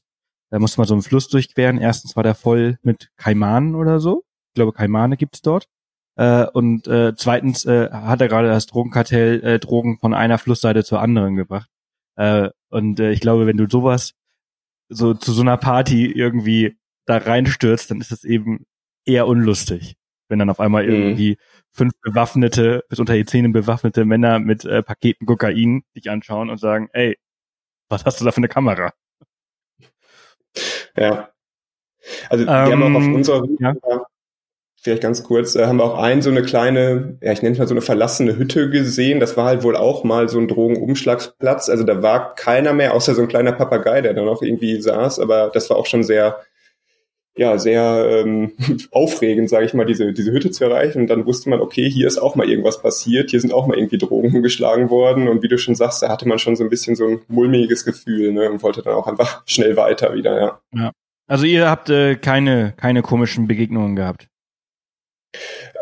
[0.50, 1.78] Da musste man so einen Fluss durchqueren.
[1.78, 4.24] Erstens war der voll mit Kaimanen oder so.
[4.50, 5.66] Ich glaube, Kaimane gibt's dort.
[6.16, 10.84] Äh, und äh, zweitens äh, hat er gerade das Drogenkartell äh, Drogen von einer Flussseite
[10.84, 11.68] zur anderen gebracht.
[12.16, 14.12] Äh, und äh, ich glaube, wenn du sowas
[14.88, 18.66] so zu so einer Party irgendwie da reinstürzt, dann ist es eben
[19.04, 19.96] eher unlustig,
[20.28, 20.92] wenn dann auf einmal mhm.
[20.92, 21.38] irgendwie
[21.70, 26.58] fünf bewaffnete, bis unter die Zähne bewaffnete Männer mit äh, Paketen Kokain dich anschauen und
[26.58, 27.18] sagen, ey,
[27.88, 28.92] was hast du da für eine Kamera?
[30.96, 31.30] Ja.
[32.28, 33.74] Also wir ähm, haben auch auf ähm, unserer ja
[34.84, 37.58] vielleicht ganz kurz, äh, haben wir auch ein so eine kleine, ja, ich nenne es
[37.58, 39.18] mal so eine verlassene Hütte gesehen.
[39.18, 41.70] Das war halt wohl auch mal so ein Drogenumschlagsplatz.
[41.70, 45.20] Also da war keiner mehr, außer so ein kleiner Papagei, der da noch irgendwie saß.
[45.20, 46.36] Aber das war auch schon sehr,
[47.34, 48.52] ja, sehr ähm,
[48.90, 51.00] aufregend, sage ich mal, diese, diese Hütte zu erreichen.
[51.00, 53.78] Und dann wusste man, okay, hier ist auch mal irgendwas passiert, hier sind auch mal
[53.78, 55.28] irgendwie Drogen geschlagen worden.
[55.28, 57.86] Und wie du schon sagst, da hatte man schon so ein bisschen so ein mulmiges
[57.86, 60.60] Gefühl ne, und wollte dann auch einfach schnell weiter wieder, ja.
[60.74, 60.92] Ja.
[61.26, 64.28] Also ihr habt äh, keine, keine komischen Begegnungen gehabt.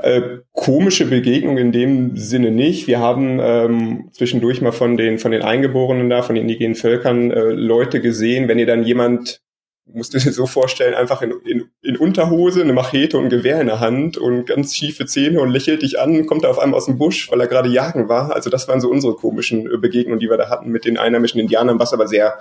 [0.02, 2.86] Äh, komische Begegnung in dem Sinne nicht.
[2.86, 7.30] Wir haben ähm, zwischendurch mal von den von den Eingeborenen da, von den indigenen Völkern
[7.30, 8.48] äh, Leute gesehen.
[8.48, 9.40] Wenn ihr dann jemand,
[9.86, 13.60] musst du dir so vorstellen, einfach in, in, in Unterhose, eine Machete und ein Gewehr
[13.60, 16.78] in der Hand und ganz schiefe Zähne und lächelt dich an, kommt er auf einmal
[16.78, 18.34] aus dem Busch, weil er gerade jagen war.
[18.34, 21.40] Also das waren so unsere komischen äh, Begegnungen, die wir da hatten mit den einheimischen
[21.40, 22.38] Indianern, was aber sehr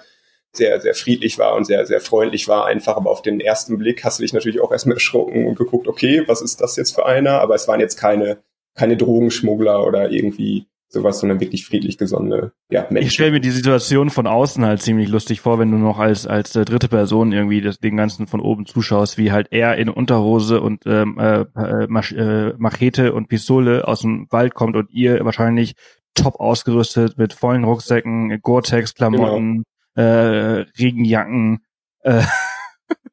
[0.53, 2.97] sehr, sehr friedlich war und sehr, sehr freundlich war einfach.
[2.97, 6.23] Aber auf den ersten Blick hast du dich natürlich auch erstmal erschrocken und geguckt, okay,
[6.27, 7.41] was ist das jetzt für einer?
[7.41, 8.39] Aber es waren jetzt keine,
[8.75, 13.07] keine Drogenschmuggler oder irgendwie sowas, sondern wirklich friedlich gesonnene ja, Menschen.
[13.07, 16.27] Ich stelle mir die Situation von außen halt ziemlich lustig vor, wenn du noch als
[16.27, 19.87] als äh, dritte Person irgendwie das, den ganzen von oben zuschaust, wie halt er in
[19.89, 25.23] Unterhose und ähm, äh, äh, äh, Machete und Pistole aus dem Wald kommt und ihr
[25.23, 25.75] wahrscheinlich
[26.13, 29.63] top ausgerüstet mit vollen Rucksäcken, Gore-Tex-Klamotten, genau
[29.95, 31.63] äh, Regenjacken
[32.04, 32.23] äh,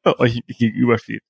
[0.17, 1.23] euch gegenübersteht.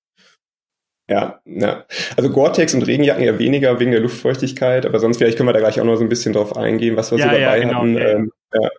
[1.09, 1.85] Ja, ja.
[2.15, 5.59] Also Gore-Tex und Regenjacken ja weniger wegen der Luftfeuchtigkeit, aber sonst vielleicht können wir da
[5.59, 7.79] gleich auch noch so ein bisschen drauf eingehen, was wir ja, so dabei ja, genau,
[7.79, 7.97] hatten.
[7.97, 8.69] Ja, ähm, ja,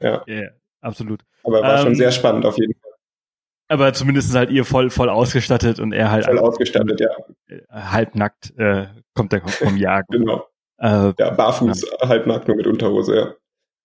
[0.00, 0.24] ja.
[0.26, 0.48] ja,
[0.80, 1.22] absolut.
[1.44, 2.90] Aber war ähm, schon sehr spannend auf jeden Fall.
[3.68, 7.10] Aber zumindest halt ihr voll voll ausgestattet und er halt voll ausgestattet, ja.
[7.46, 10.06] Äh, halbnackt äh, kommt er vom Jagen.
[10.10, 10.48] genau.
[10.78, 12.08] Äh, ja, barfuß, ja.
[12.08, 13.36] halbnackt nur mit Unterhose,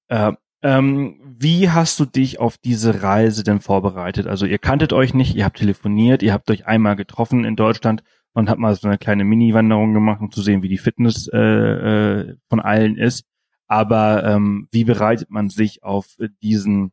[0.10, 0.30] ja.
[0.30, 4.28] Äh, ähm, wie hast du dich auf diese Reise denn vorbereitet?
[4.28, 8.04] Also ihr kanntet euch nicht, ihr habt telefoniert, ihr habt euch einmal getroffen in Deutschland
[8.34, 11.38] und habt mal so eine kleine Mini-Wanderung gemacht, um zu sehen, wie die Fitness äh,
[11.38, 13.26] äh, von allen ist.
[13.68, 16.92] Aber ähm, wie bereitet man sich auf diesen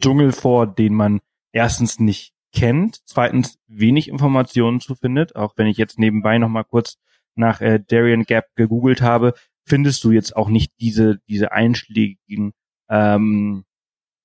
[0.00, 1.20] Dschungel vor, den man
[1.52, 6.64] erstens nicht kennt, zweitens wenig Informationen zu findet, auch wenn ich jetzt nebenbei noch mal
[6.64, 6.96] kurz
[7.34, 12.52] nach äh, Darien Gap gegoogelt habe, findest du jetzt auch nicht diese diese einschlägigen
[12.88, 13.64] ähm,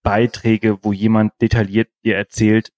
[0.04, 2.72] Beiträge, wo jemand detailliert dir erzählt,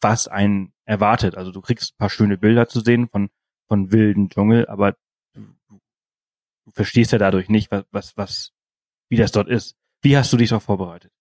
[0.00, 1.36] was einen erwartet.
[1.36, 3.30] Also du kriegst ein paar schöne Bilder zu sehen von,
[3.68, 4.96] von wilden Dschungel, aber
[5.34, 8.52] du, du verstehst ja dadurch nicht, was, was, was,
[9.08, 9.76] wie das dort ist.
[10.02, 11.12] Wie hast du dich darauf vorbereitet?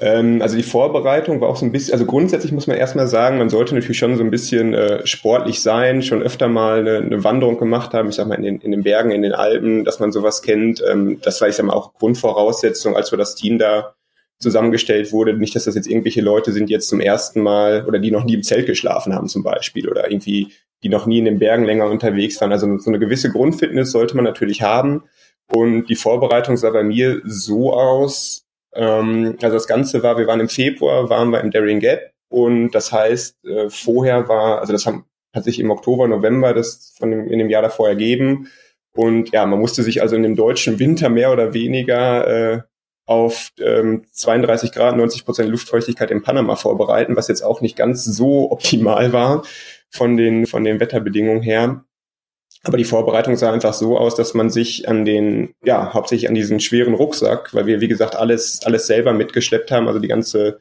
[0.00, 3.36] Ähm, also die Vorbereitung war auch so ein bisschen, also grundsätzlich muss man erstmal sagen,
[3.36, 7.22] man sollte natürlich schon so ein bisschen äh, sportlich sein, schon öfter mal eine, eine
[7.22, 10.00] Wanderung gemacht haben, ich sag mal in den, in den Bergen, in den Alpen, dass
[10.00, 10.82] man sowas kennt.
[10.90, 13.94] Ähm, das war, ich sag mal, auch Grundvoraussetzung, als wir das Team da
[14.38, 15.34] zusammengestellt wurde.
[15.34, 18.24] Nicht, dass das jetzt irgendwelche Leute sind, die jetzt zum ersten Mal oder die noch
[18.24, 20.48] nie im Zelt geschlafen haben zum Beispiel oder irgendwie,
[20.82, 22.52] die noch nie in den Bergen länger unterwegs waren.
[22.52, 25.04] Also so eine gewisse Grundfitness sollte man natürlich haben.
[25.52, 30.40] Und die Vorbereitung sah bei mir so aus, ähm, also das Ganze war, wir waren
[30.40, 34.86] im Februar, waren wir im Darien Gap und das heißt, äh, vorher war, also das
[34.86, 35.04] haben,
[35.34, 38.48] hat sich im Oktober, November das von dem, in dem Jahr davor ergeben.
[38.92, 42.62] Und ja, man musste sich also in dem deutschen Winter mehr oder weniger äh,
[43.06, 48.04] auf ähm, 32 Grad, 90 Prozent Luftfeuchtigkeit in Panama vorbereiten, was jetzt auch nicht ganz
[48.04, 49.42] so optimal war
[49.90, 51.84] von den, von den Wetterbedingungen her.
[52.62, 56.34] Aber die Vorbereitung sah einfach so aus, dass man sich an den, ja, hauptsächlich an
[56.34, 60.60] diesen schweren Rucksack, weil wir, wie gesagt, alles, alles selber mitgeschleppt haben, also die ganze,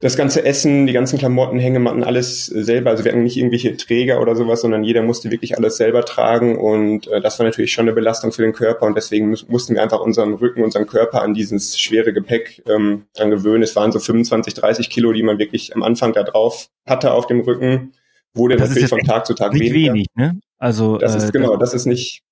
[0.00, 2.90] das ganze Essen, die ganzen Klamotten, Hängematten, alles selber.
[2.90, 6.56] Also wir hatten nicht irgendwelche Träger oder sowas, sondern jeder musste wirklich alles selber tragen
[6.56, 9.82] und äh, das war natürlich schon eine Belastung für den Körper und deswegen mussten wir
[9.82, 13.62] einfach unseren Rücken, unseren Körper an dieses schwere Gepäck ähm, dran gewöhnen.
[13.62, 17.26] Es waren so 25, 30 Kilo, die man wirklich am Anfang da drauf hatte auf
[17.26, 17.92] dem Rücken
[18.36, 19.94] wurde das natürlich von Tag zu Tag weniger.
[19.94, 20.38] wenig, ne?
[20.58, 22.22] Also das ist äh, genau, das ist nicht.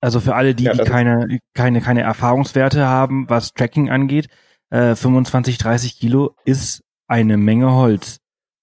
[0.00, 4.28] Also für alle, die, ja, die keine, keine, keine Erfahrungswerte haben, was Tracking angeht,
[4.70, 8.18] äh, 25, 30 Kilo ist eine Menge Holz.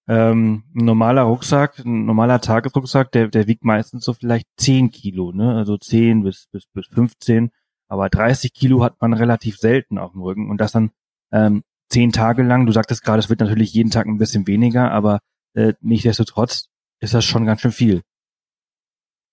[0.10, 5.32] Ähm, ein normaler Rucksack, ein normaler Tagesrucksack, der, der wiegt meistens so vielleicht 10 Kilo,
[5.32, 5.56] ne?
[5.56, 7.52] Also 10 bis, bis, bis 15.
[7.90, 10.92] Aber 30 Kilo hat man relativ selten auf dem Rücken und das dann
[11.32, 12.66] ähm, zehn Tage lang.
[12.66, 15.20] Du sagtest gerade, es wird natürlich jeden Tag ein bisschen weniger, aber
[15.54, 16.68] äh, nichtsdestotrotz
[17.00, 18.02] ist das schon ganz schön viel.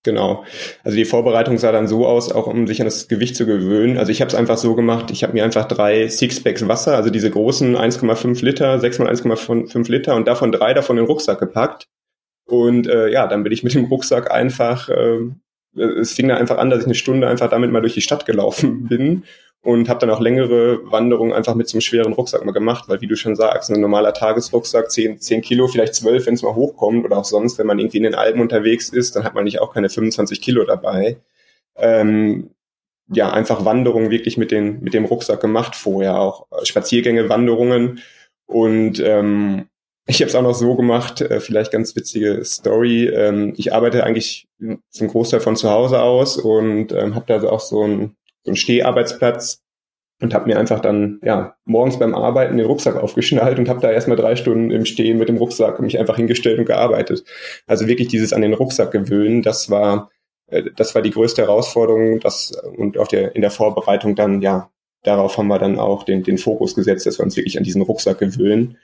[0.05, 0.45] Genau.
[0.83, 3.97] Also die Vorbereitung sah dann so aus, auch um sich an das Gewicht zu gewöhnen.
[3.97, 7.09] Also ich habe es einfach so gemacht, ich habe mir einfach drei Sixpacks Wasser, also
[7.09, 11.39] diese großen 1,5 Liter, 6 mal 1,5 Liter und davon drei davon in den Rucksack
[11.39, 11.87] gepackt.
[12.45, 15.21] Und äh, ja, dann bin ich mit dem Rucksack einfach, äh,
[15.75, 18.27] es fing dann einfach an, dass ich eine Stunde einfach damit mal durch die Stadt
[18.27, 19.23] gelaufen bin
[19.65, 23.01] und habe dann auch längere Wanderungen einfach mit so einem schweren Rucksack mal gemacht, weil
[23.01, 26.53] wie du schon sagst, ein normaler Tagesrucksack, 10, 10 Kilo, vielleicht 12, wenn es mal
[26.53, 29.43] hochkommt oder auch sonst, wenn man irgendwie in den Alpen unterwegs ist, dann hat man
[29.43, 31.17] nicht auch keine 25 Kilo dabei.
[31.75, 32.51] Ähm,
[33.11, 38.01] ja, einfach Wanderungen wirklich mit, den, mit dem Rucksack gemacht vorher, auch Spaziergänge, Wanderungen
[38.45, 39.65] und ähm,
[40.05, 43.07] ich habe es auch noch so gemacht, äh, vielleicht ganz witzige Story.
[43.07, 44.47] Ähm, ich arbeite eigentlich
[44.91, 48.55] zum Großteil von zu Hause aus und ähm, habe da auch so ein so einen
[48.55, 49.61] Steharbeitsplatz
[50.21, 53.91] und habe mir einfach dann ja morgens beim Arbeiten den Rucksack aufgeschnallt und habe da
[53.91, 57.23] erstmal drei Stunden im Stehen mit dem Rucksack mich einfach hingestellt und gearbeitet.
[57.67, 60.09] Also wirklich dieses an den Rucksack gewöhnen, das war
[60.47, 64.69] äh, das war die größte Herausforderung, das und auf der in der Vorbereitung dann ja
[65.03, 67.81] darauf haben wir dann auch den den Fokus gesetzt, dass wir uns wirklich an diesen
[67.81, 68.77] Rucksack gewöhnen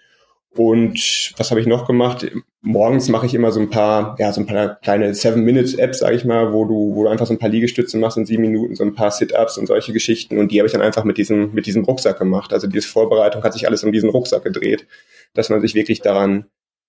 [0.55, 2.29] und was habe ich noch gemacht?
[2.61, 6.25] Morgens mache ich immer so ein paar, ja, so ein paar kleine Seven-Minutes-Apps, sage ich
[6.25, 8.83] mal, wo du, wo du einfach so ein paar Liegestütze machst in sieben Minuten, so
[8.83, 10.37] ein paar Sit-Ups und solche Geschichten.
[10.37, 12.51] Und die habe ich dann einfach mit diesem, mit diesem Rucksack gemacht.
[12.51, 14.87] Also diese Vorbereitung hat sich alles um diesen Rucksack gedreht,
[15.33, 16.45] dass man sich wirklich daran,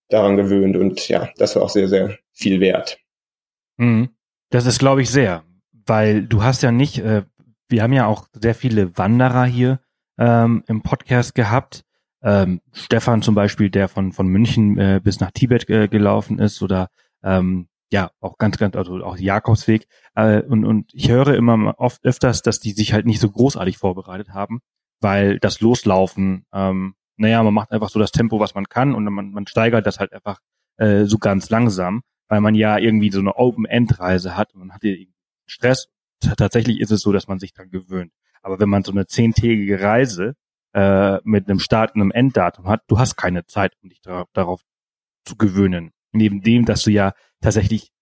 [0.09, 0.77] daran gewöhnt.
[0.77, 2.99] Und ja, das war auch sehr, sehr viel wert.
[3.77, 4.09] Mhm.
[4.51, 5.45] Das ist, glaube ich, sehr,
[5.87, 7.23] weil du hast ja nicht, äh,
[7.69, 9.79] wir haben ja auch sehr viele Wanderer hier
[10.19, 11.85] ähm, im Podcast gehabt
[12.23, 16.63] ähm, Stefan zum Beispiel, der von, von München äh, bis nach Tibet äh, gelaufen ist
[16.63, 16.89] oder
[17.23, 19.87] ähm, ja, auch ganz, ganz, also auch Jakobsweg.
[20.15, 23.77] Äh, und, und ich höre immer oft öfters, dass die sich halt nicht so großartig
[23.77, 24.61] vorbereitet haben,
[25.01, 29.05] weil das Loslaufen, ähm, naja, man macht einfach so das Tempo, was man kann und
[29.05, 30.39] man, man steigert das halt einfach
[30.79, 34.81] äh, so ganz langsam, weil man ja irgendwie so eine Open-End-Reise hat und man hat
[34.83, 35.07] hier
[35.47, 35.89] Stress.
[36.21, 38.13] Tatsächlich ist es so, dass man sich dann gewöhnt.
[38.43, 40.35] Aber wenn man so eine zehntägige Reise
[40.75, 44.01] äh, mit einem Start und einem Enddatum hat, du hast keine Zeit, um dich
[44.33, 44.63] darauf,
[45.25, 45.93] zu gewöhnen.
[46.13, 47.93] Neben dem, dass du ja tatsächlich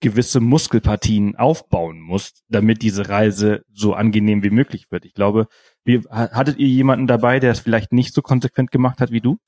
[0.00, 5.04] gewisse Muskelpartien aufbauen musst, damit diese Reise so angenehm wie möglich wird.
[5.04, 5.46] Ich glaube,
[5.84, 9.38] wie, hattet ihr jemanden dabei, der es vielleicht nicht so konsequent gemacht hat wie du?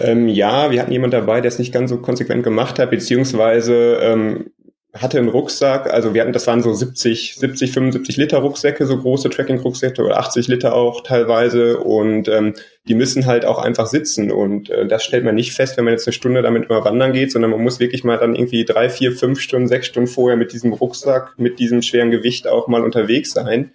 [0.00, 3.98] Ähm, ja, wir hatten jemanden dabei, der es nicht ganz so konsequent gemacht hat, beziehungsweise
[4.00, 4.52] ähm,
[4.92, 8.98] hatte einen Rucksack, also wir hatten, das waren so 70, 70, 75 Liter Rucksäcke, so
[8.98, 12.54] große Tracking-Rucksäcke oder 80 Liter auch teilweise und ähm,
[12.88, 15.92] die müssen halt auch einfach sitzen und äh, das stellt man nicht fest, wenn man
[15.92, 18.90] jetzt eine Stunde damit mal wandern geht, sondern man muss wirklich mal dann irgendwie drei,
[18.90, 22.82] vier, fünf Stunden, sechs Stunden vorher mit diesem Rucksack, mit diesem schweren Gewicht auch mal
[22.82, 23.70] unterwegs sein.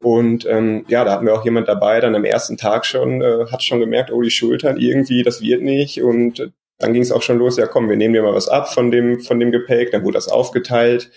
[0.00, 3.46] Und ähm, ja, da hatten wir auch jemand dabei, dann am ersten Tag schon, äh,
[3.50, 6.02] hat schon gemerkt, oh, die Schultern irgendwie, das wird nicht.
[6.02, 8.72] Und dann ging es auch schon los, ja komm, wir nehmen dir mal was ab
[8.72, 11.10] von dem, von dem Gepäck, dann wurde das aufgeteilt.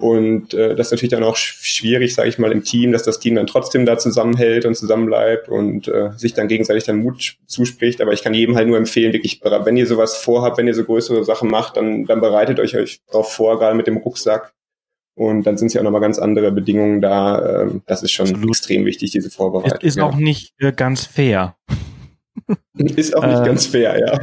[0.00, 3.20] Und äh, das ist natürlich dann auch schwierig, sage ich mal, im Team, dass das
[3.20, 8.00] Team dann trotzdem da zusammenhält und zusammenbleibt und äh, sich dann gegenseitig dann Mut zuspricht.
[8.00, 10.84] Aber ich kann jedem halt nur empfehlen, wirklich, wenn ihr sowas vorhabt, wenn ihr so
[10.84, 14.54] größere Sachen macht, dann, dann bereitet euch euch darauf vor, gerade mit dem Rucksack.
[15.16, 17.62] Und dann sind es ja auch nochmal ganz andere Bedingungen da.
[17.62, 18.48] Ähm, das ist schon Absolut.
[18.48, 19.80] extrem wichtig, diese Vorbereitung.
[19.80, 20.04] Ist, ist ja.
[20.04, 21.56] auch nicht äh, ganz fair.
[22.78, 24.18] ist auch nicht äh, ganz fair, ja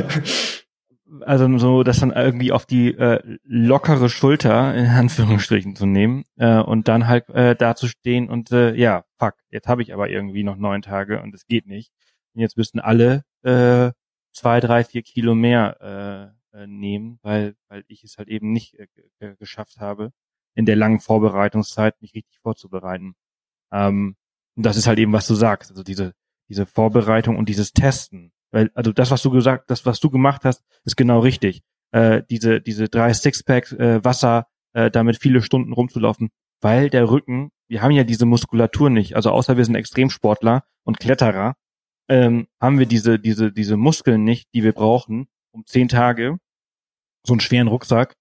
[1.22, 6.60] also so das dann irgendwie auf die äh, lockere Schulter in Anführungsstrichen zu nehmen äh,
[6.60, 10.10] und dann halt äh, da zu stehen und äh, ja, fuck, jetzt habe ich aber
[10.10, 11.92] irgendwie noch neun Tage und es geht nicht.
[12.34, 13.92] Und jetzt müssten alle äh,
[14.32, 18.78] zwei, drei, vier Kilo mehr äh, äh, nehmen, weil weil ich es halt eben nicht
[19.20, 20.12] äh, geschafft habe,
[20.56, 23.16] in der langen Vorbereitungszeit mich richtig vorzubereiten.
[23.72, 24.16] Ähm,
[24.56, 26.14] und das ist halt eben, was du sagst, also diese
[26.50, 30.44] diese Vorbereitung und dieses Testen weil, also das, was du gesagt, das, was du gemacht
[30.46, 31.62] hast, ist genau richtig.
[31.92, 36.30] Äh, diese, diese drei Sixpacks äh, Wasser, äh, damit viele Stunden rumzulaufen,
[36.62, 41.00] weil der Rücken, wir haben ja diese Muskulatur nicht, also außer wir sind Extremsportler und
[41.00, 41.56] Kletterer,
[42.10, 46.38] ähm, haben wir diese, diese, diese Muskeln nicht, die wir brauchen, um zehn Tage
[47.26, 48.16] so einen schweren Rucksack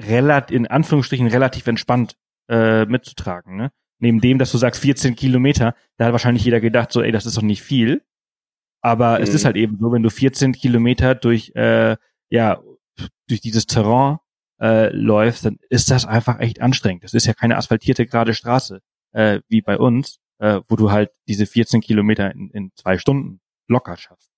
[0.00, 2.16] relativ, in Anführungsstrichen relativ entspannt
[2.48, 3.56] äh, mitzutragen.
[3.56, 3.70] Ne?
[3.98, 7.26] Neben dem, dass du sagst 14 Kilometer, da hat wahrscheinlich jeder gedacht, so, ey, das
[7.26, 8.02] ist doch nicht viel.
[8.82, 9.22] Aber mhm.
[9.22, 9.46] es ist mhm.
[9.46, 11.96] halt eben so, wenn du 14 Kilometer durch, äh,
[12.28, 12.60] ja,
[13.28, 14.18] durch dieses Terrain
[14.60, 17.04] äh, läufst, dann ist das einfach echt anstrengend.
[17.04, 18.80] Das ist ja keine asphaltierte gerade Straße,
[19.12, 23.40] äh, wie bei uns, äh, wo du halt diese 14 Kilometer in, in zwei Stunden
[23.68, 24.31] locker schaffst.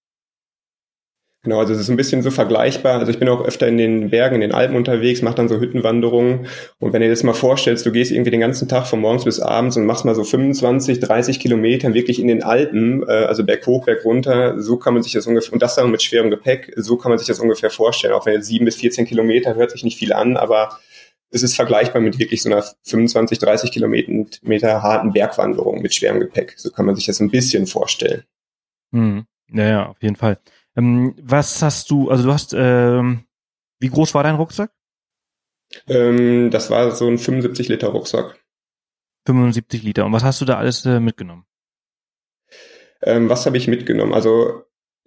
[1.44, 2.98] Genau, also es ist ein bisschen so vergleichbar.
[2.98, 5.60] Also ich bin auch öfter in den Bergen, in den Alpen unterwegs, mache dann so
[5.60, 6.46] Hüttenwanderungen.
[6.78, 9.24] Und wenn du dir das mal vorstellst, du gehst irgendwie den ganzen Tag von morgens
[9.24, 13.44] bis abends und machst mal so 25, 30 Kilometer wirklich in den Alpen, äh, also
[13.44, 16.30] Berg hoch, Berg runter, so kann man sich das ungefähr, und das dann mit schwerem
[16.30, 18.14] Gepäck, so kann man sich das ungefähr vorstellen.
[18.14, 20.78] Auch wenn jetzt sieben bis 14 Kilometer hört sich nicht viel an, aber
[21.30, 26.54] es ist vergleichbar mit wirklich so einer 25, 30 Kilometer harten Bergwanderung mit schwerem Gepäck.
[26.56, 28.22] So kann man sich das ein bisschen vorstellen.
[28.92, 29.26] Hm.
[29.52, 30.38] Ja, ja, auf jeden Fall.
[30.76, 33.24] Ähm, was hast du, also du hast, ähm,
[33.80, 34.72] wie groß war dein Rucksack?
[35.88, 38.38] Ähm, das war so ein 75 Liter Rucksack.
[39.26, 40.04] 75 Liter.
[40.04, 41.46] Und was hast du da alles äh, mitgenommen?
[43.02, 44.14] Ähm, was habe ich mitgenommen?
[44.14, 44.64] Also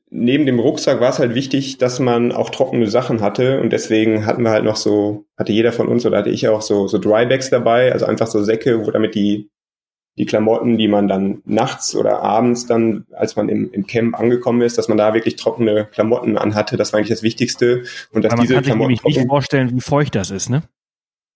[0.09, 4.25] neben dem Rucksack war es halt wichtig, dass man auch trockene Sachen hatte und deswegen
[4.25, 6.97] hatten wir halt noch so, hatte jeder von uns oder hatte ich auch so, so
[6.97, 9.49] Drybags dabei, also einfach so Säcke, wo damit die
[10.17, 14.61] die Klamotten, die man dann nachts oder abends dann, als man im, im Camp angekommen
[14.61, 16.75] ist, dass man da wirklich trockene Klamotten anhatte.
[16.75, 17.83] Das war eigentlich das Wichtigste.
[18.11, 20.49] Und dass Aber man diese kann Klamotten sich nämlich nicht vorstellen, wie feucht das ist,
[20.49, 20.63] ne?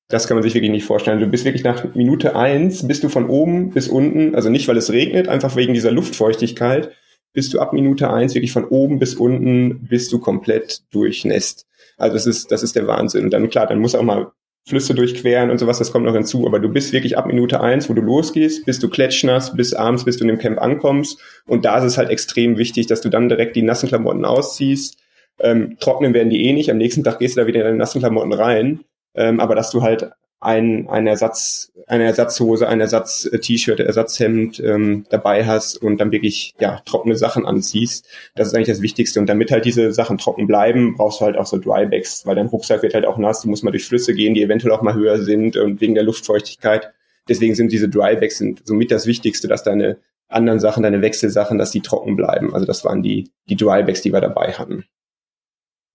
[0.07, 1.19] Das kann man sich wirklich nicht vorstellen.
[1.19, 4.75] Du bist wirklich nach Minute eins, bist du von oben bis unten, also nicht, weil
[4.75, 6.91] es regnet, einfach wegen dieser Luftfeuchtigkeit,
[7.33, 11.65] bist du ab Minute eins wirklich von oben bis unten, bist du komplett durchnässt.
[11.97, 13.25] Also das ist, das ist der Wahnsinn.
[13.25, 14.31] Und dann, klar, dann muss auch mal
[14.67, 16.45] Flüsse durchqueren und sowas, das kommt noch hinzu.
[16.45, 20.05] Aber du bist wirklich ab Minute eins, wo du losgehst, bis du klatschnass, bis abends,
[20.05, 21.19] bis du in dem Camp ankommst.
[21.47, 24.97] Und da ist es halt extrem wichtig, dass du dann direkt die nassen Klamotten ausziehst.
[25.39, 26.69] Ähm, trocknen werden die eh nicht.
[26.69, 28.81] Am nächsten Tag gehst du da wieder in deine nassen Klamotten rein.
[29.15, 35.45] Ähm, aber dass du halt ein, ein Ersatz, eine Ersatzhose, ein Ersatz-T-Shirt, Ersatzhemd ähm, dabei
[35.45, 38.07] hast und dann wirklich ja trockene Sachen anziehst.
[38.33, 39.19] Das ist eigentlich das Wichtigste.
[39.19, 42.47] Und damit halt diese Sachen trocken bleiben, brauchst du halt auch so Drybags, weil dein
[42.47, 43.43] Rucksack wird halt auch nass.
[43.43, 46.03] Du musst mal durch Flüsse gehen, die eventuell auch mal höher sind und wegen der
[46.03, 46.91] Luftfeuchtigkeit.
[47.29, 51.69] Deswegen sind diese Drybags sind somit das Wichtigste, dass deine anderen Sachen, deine Wechselsachen, dass
[51.69, 52.51] die trocken bleiben.
[52.51, 54.85] Also das waren die die Drybags, die wir dabei hatten.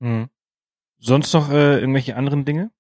[0.00, 0.28] Hm.
[1.00, 2.70] Sonst noch äh, irgendwelche anderen Dinge?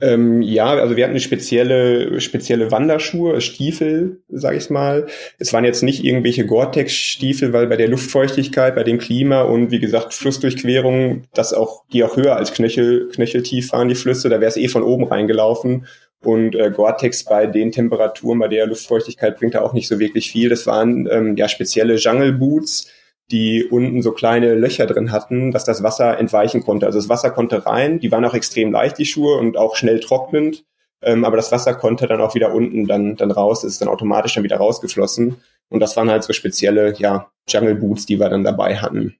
[0.00, 5.06] Ähm, ja, also wir hatten eine spezielle, spezielle Wanderschuhe, Stiefel, sag ich mal.
[5.38, 9.78] Es waren jetzt nicht irgendwelche Gore-Tex-Stiefel, weil bei der Luftfeuchtigkeit, bei dem Klima und wie
[9.78, 14.48] gesagt Flussdurchquerungen, das auch, die auch höher als Knöchel, Knöcheltief waren, die Flüsse, da wäre
[14.48, 15.86] es eh von oben reingelaufen.
[16.22, 20.30] Und äh, Gore-Tex bei den Temperaturen, bei der Luftfeuchtigkeit bringt da auch nicht so wirklich
[20.30, 20.50] viel.
[20.50, 22.90] Das waren ähm, ja spezielle Jungle Boots,
[23.30, 26.86] die unten so kleine Löcher drin hatten, dass das Wasser entweichen konnte.
[26.86, 30.00] Also das Wasser konnte rein, die waren auch extrem leicht, die Schuhe, und auch schnell
[30.00, 30.64] trocknend.
[31.02, 34.34] Ähm, aber das Wasser konnte dann auch wieder unten dann, dann raus, ist dann automatisch
[34.34, 35.36] dann wieder rausgeflossen.
[35.68, 39.16] Und das waren halt so spezielle, ja, Jungle Boots, die wir dann dabei hatten.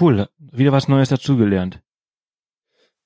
[0.00, 1.80] Cool, wieder was Neues dazugelernt.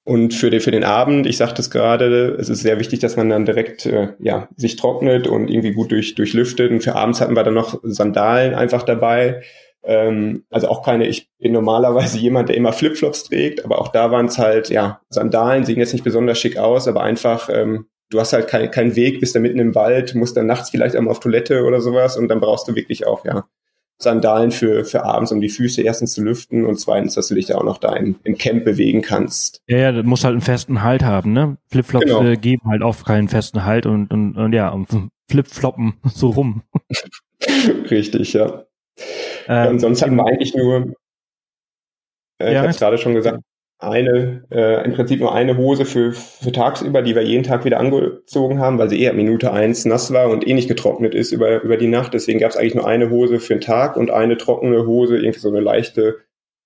[0.04, 3.16] Und für den, für den Abend, ich sagte es gerade, es ist sehr wichtig, dass
[3.16, 6.70] man dann direkt äh, ja, sich trocknet und irgendwie gut durch, durchlüftet.
[6.70, 9.42] Und für abends hatten wir dann noch Sandalen einfach dabei,
[9.86, 14.10] ähm, also auch keine, ich bin normalerweise jemand, der immer Flipflops trägt, aber auch da
[14.10, 18.20] waren es halt, ja, Sandalen sehen jetzt nicht besonders schick aus, aber einfach, ähm, du
[18.20, 21.12] hast halt keinen kein Weg, bist da mitten im Wald, musst dann nachts vielleicht einmal
[21.12, 23.44] auf Toilette oder sowas und dann brauchst du wirklich auch, ja,
[23.98, 27.46] Sandalen für, für abends, um die Füße erstens zu lüften und zweitens, dass du dich
[27.46, 29.62] da auch noch da im, im Camp bewegen kannst.
[29.68, 31.56] Ja, ja, du musst halt einen festen Halt haben, ne?
[31.70, 32.22] Flipflops genau.
[32.22, 34.88] äh, geben halt oft keinen festen Halt und, und, und ja, und
[35.30, 36.62] Flipfloppen so rum.
[37.90, 38.64] Richtig, ja.
[39.46, 40.94] Ähm, und sonst hatten wir eigentlich nur,
[42.38, 43.40] äh, ja, ich habe es gerade schon gesagt,
[43.78, 47.78] eine, äh, im Prinzip nur eine Hose für, für tagsüber, die wir jeden Tag wieder
[47.78, 51.62] angezogen haben, weil sie eher Minute eins nass war und eh nicht getrocknet ist über,
[51.62, 52.14] über die Nacht.
[52.14, 55.40] Deswegen gab es eigentlich nur eine Hose für den Tag und eine trockene Hose, irgendwie
[55.40, 56.16] so eine leichte,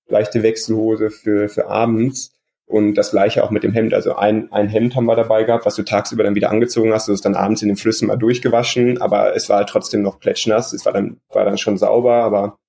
[0.08, 2.32] leichte Wechselhose für, für abends.
[2.66, 3.92] Und das gleiche auch mit dem Hemd.
[3.92, 7.08] Also ein, ein Hemd haben wir dabei gehabt, was du tagsüber dann wieder angezogen hast.
[7.08, 10.20] Du hast dann abends in den Flüssen mal durchgewaschen, aber es war halt trotzdem noch
[10.20, 10.72] plätschnass.
[10.72, 12.59] Es war dann, war dann schon sauber, aber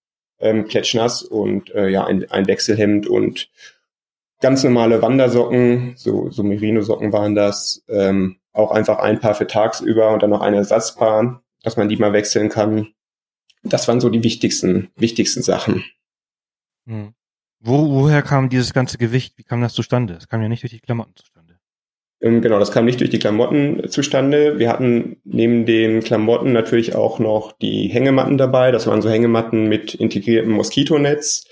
[0.42, 3.50] ähm, klatschnass und äh, ja, ein, ein Wechselhemd und
[4.42, 10.12] ganz normale Wandersocken, so, so Merino-Socken waren das, ähm, auch einfach ein Paar für tagsüber
[10.12, 12.88] und dann noch ein Ersatzpaar, dass man die mal wechseln kann.
[13.64, 15.86] Das waren so die wichtigsten, wichtigsten Sachen.
[16.88, 17.14] Hm.
[17.60, 19.38] Wo, woher kam dieses ganze Gewicht?
[19.38, 20.16] Wie kam das zustande?
[20.16, 21.41] Es kam ja nicht durch die Klamotten zustande.
[22.22, 24.60] Ähm, genau, das kam nicht durch die Klamotten zustande.
[24.60, 28.72] Wir hatten neben den Klamotten natürlich auch noch die Hängematten dabei.
[28.72, 31.46] Das waren so Hängematten mit integriertem Moskitonetz,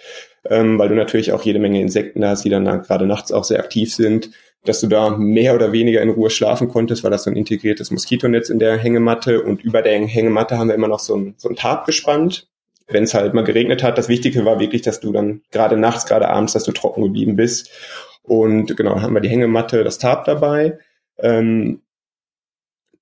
[0.48, 3.60] ähm, weil du natürlich auch jede Menge Insekten hast, die dann gerade nachts auch sehr
[3.60, 4.30] aktiv sind,
[4.66, 7.92] dass du da mehr oder weniger in Ruhe schlafen konntest, weil das so ein integriertes
[7.92, 11.50] Moskitonetz in der Hängematte und über der Hängematte haben wir immer noch so ein, so
[11.50, 12.48] ein Tarp gespannt.
[12.88, 16.06] Wenn es halt mal geregnet hat, das Wichtige war wirklich, dass du dann gerade nachts,
[16.06, 17.70] gerade abends, dass du trocken geblieben bist.
[18.24, 20.80] Und genau, haben wir die Hängematte, das Tarp dabei.
[21.18, 21.82] Ähm,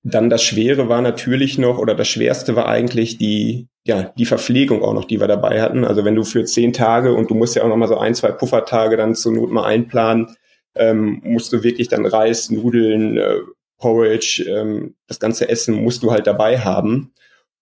[0.03, 4.81] dann das Schwere war natürlich noch, oder das Schwerste war eigentlich die, ja, die Verpflegung
[4.81, 5.83] auch noch, die wir dabei hatten.
[5.83, 8.15] Also wenn du für zehn Tage und du musst ja auch noch mal so ein,
[8.15, 10.35] zwei Puffertage dann zur Not mal einplanen,
[10.75, 13.39] ähm, musst du wirklich dann Reis, Nudeln, äh,
[13.77, 17.13] Porridge, ähm, das ganze Essen musst du halt dabei haben.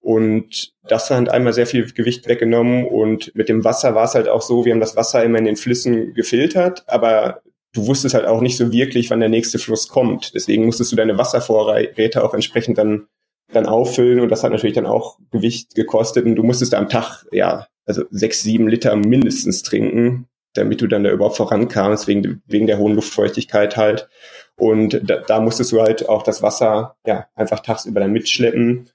[0.06, 2.86] Und das hat einmal sehr viel Gewicht weggenommen.
[2.86, 5.46] Und mit dem Wasser war es halt auch so, wir haben das Wasser immer in
[5.46, 7.42] den Flüssen gefiltert, aber
[7.74, 10.36] du wusstest halt auch nicht so wirklich, wann der nächste Fluss kommt.
[10.36, 13.08] Deswegen musstest du deine Wasservorräte auch entsprechend dann,
[13.52, 16.88] dann auffüllen und das hat natürlich dann auch Gewicht gekostet und du musstest da am
[16.88, 22.44] Tag, ja, also sechs, sieben Liter mindestens trinken, damit du dann da überhaupt vorankamst, wegen,
[22.46, 24.08] wegen der hohen Luftfeuchtigkeit halt.
[24.56, 28.92] Und da, da musstest du halt auch das Wasser, ja, einfach tagsüber dann mitschleppen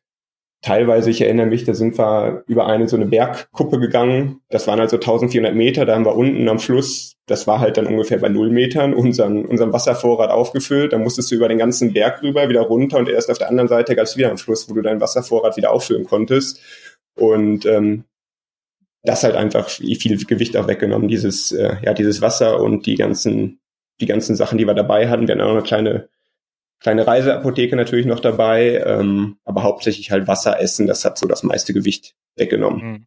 [0.63, 4.41] teilweise, ich erinnere mich, da sind wir über eine so eine Bergkuppe gegangen.
[4.51, 5.87] Das waren also 1400 Meter.
[5.87, 9.47] Da haben wir unten am Fluss, das war halt dann ungefähr bei null Metern, unseren,
[9.47, 10.93] unseren Wasservorrat aufgefüllt.
[10.93, 13.69] Da musstest du über den ganzen Berg rüber, wieder runter und erst auf der anderen
[13.69, 16.61] Seite gab es wieder einen Fluss, wo du deinen Wasservorrat wieder auffüllen konntest.
[17.15, 18.05] Und ähm,
[19.03, 23.61] das halt einfach viel Gewicht auch weggenommen, dieses, äh, ja, dieses Wasser und die ganzen,
[24.01, 25.27] die ganzen Sachen, die wir dabei hatten.
[25.27, 26.09] Wir hatten auch noch eine kleine
[26.81, 31.43] kleine Reiseapotheke natürlich noch dabei, ähm, aber hauptsächlich halt Wasser essen, das hat so das
[31.43, 32.83] meiste Gewicht weggenommen.
[32.83, 33.07] Mhm.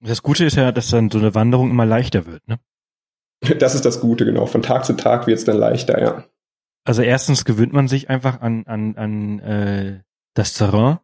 [0.00, 2.58] Das Gute ist ja, dass dann so eine Wanderung immer leichter wird, ne?
[3.58, 4.46] Das ist das Gute, genau.
[4.46, 6.24] Von Tag zu Tag wird es dann leichter, ja.
[6.84, 10.00] Also erstens gewöhnt man sich einfach an, an, an äh,
[10.34, 10.98] das Terrain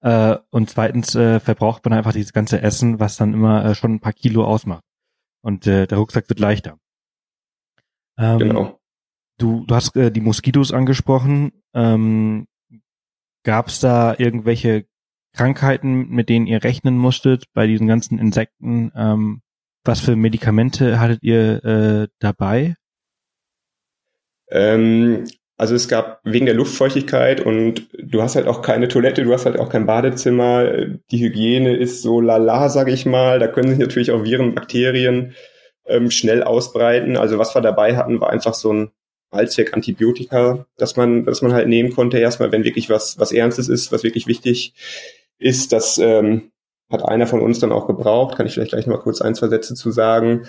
[0.00, 3.94] äh, und zweitens äh, verbraucht man einfach dieses ganze Essen, was dann immer äh, schon
[3.94, 4.82] ein paar Kilo ausmacht.
[5.42, 6.78] Und äh, der Rucksack wird leichter.
[8.18, 8.79] Ähm, genau.
[9.40, 11.52] Du, du hast äh, die Moskitos angesprochen.
[11.74, 12.46] Ähm,
[13.42, 14.84] Gab es da irgendwelche
[15.34, 18.92] Krankheiten, mit denen ihr rechnen musstet bei diesen ganzen Insekten?
[18.94, 19.40] Ähm,
[19.82, 22.74] was für Medikamente hattet ihr äh, dabei?
[24.50, 25.24] Ähm,
[25.56, 29.46] also es gab wegen der Luftfeuchtigkeit und du hast halt auch keine Toilette, du hast
[29.46, 30.70] halt auch kein Badezimmer.
[31.10, 33.38] Die Hygiene ist so lala, sage ich mal.
[33.38, 35.34] Da können sich natürlich auch Viren, Bakterien
[35.86, 37.16] ähm, schnell ausbreiten.
[37.16, 38.90] Also was wir dabei hatten, war einfach so ein
[39.30, 43.92] Allzweck-Antibiotika, dass man, dass man halt nehmen konnte, erstmal, wenn wirklich was, was Ernstes ist,
[43.92, 44.74] was wirklich wichtig
[45.38, 45.72] ist.
[45.72, 46.50] Das ähm,
[46.90, 49.34] hat einer von uns dann auch gebraucht, kann ich vielleicht gleich noch mal kurz ein,
[49.34, 50.48] zwei Sätze zu sagen.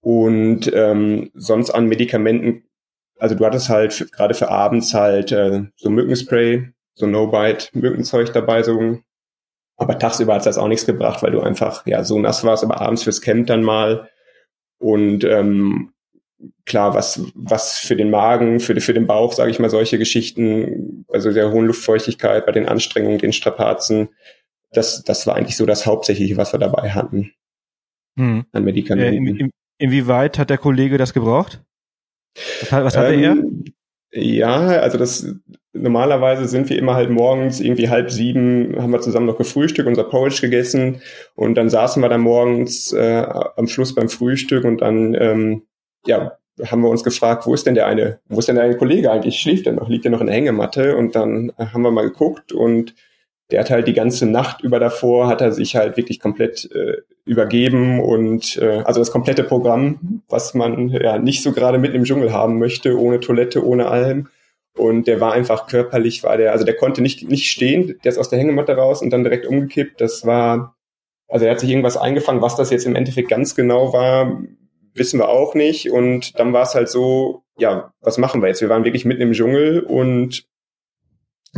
[0.00, 2.64] Und ähm, sonst an Medikamenten,
[3.18, 8.98] also du hattest halt gerade für abends halt äh, so Mückenspray, so No-Bite-Mückenzeug dabei, so
[9.76, 12.80] aber tagsüber hat das auch nichts gebracht, weil du einfach ja so nass warst, aber
[12.80, 14.08] abends fürs Camp dann mal.
[14.78, 15.93] Und ähm,
[16.66, 21.04] klar, was, was für den Magen, für, für den Bauch, sage ich mal, solche Geschichten,
[21.08, 24.08] also der hohen Luftfeuchtigkeit, bei den Anstrengungen, den Strapazen,
[24.72, 27.32] das, das war eigentlich so das Hauptsächliche, was wir dabei hatten
[28.18, 28.44] hm.
[28.52, 29.26] an Medikamenten.
[29.26, 31.62] Äh, in, in, inwieweit hat der Kollege das gebraucht?
[32.60, 33.64] Was, was hatte ähm,
[34.12, 34.20] er?
[34.20, 35.34] Ja, also das
[35.72, 40.04] normalerweise sind wir immer halt morgens irgendwie halb sieben, haben wir zusammen noch gefrühstückt, unser
[40.04, 41.00] Porridge gegessen
[41.34, 43.26] und dann saßen wir da morgens äh,
[43.56, 45.62] am Schluss beim Frühstück und dann ähm,
[46.06, 48.76] ja, haben wir uns gefragt, wo ist denn der eine, wo ist denn der eine
[48.76, 49.40] Kollege eigentlich?
[49.40, 49.88] Schläft der noch?
[49.88, 50.96] Liegt der noch in der Hängematte?
[50.96, 52.94] Und dann haben wir mal geguckt und
[53.50, 56.98] der hat halt die ganze Nacht über davor, hat er sich halt wirklich komplett äh,
[57.24, 62.04] übergeben und äh, also das komplette Programm, was man ja nicht so gerade mitten im
[62.04, 64.28] Dschungel haben möchte, ohne Toilette, ohne allem.
[64.76, 68.18] Und der war einfach körperlich, war der, also der konnte nicht, nicht stehen, der ist
[68.18, 70.00] aus der Hängematte raus und dann direkt umgekippt.
[70.00, 70.74] Das war,
[71.28, 74.42] also er hat sich irgendwas eingefangen, was das jetzt im Endeffekt ganz genau war,
[74.94, 75.90] wissen wir auch nicht.
[75.90, 78.60] Und dann war es halt so, ja, was machen wir jetzt?
[78.60, 80.46] Wir waren wirklich mitten im Dschungel und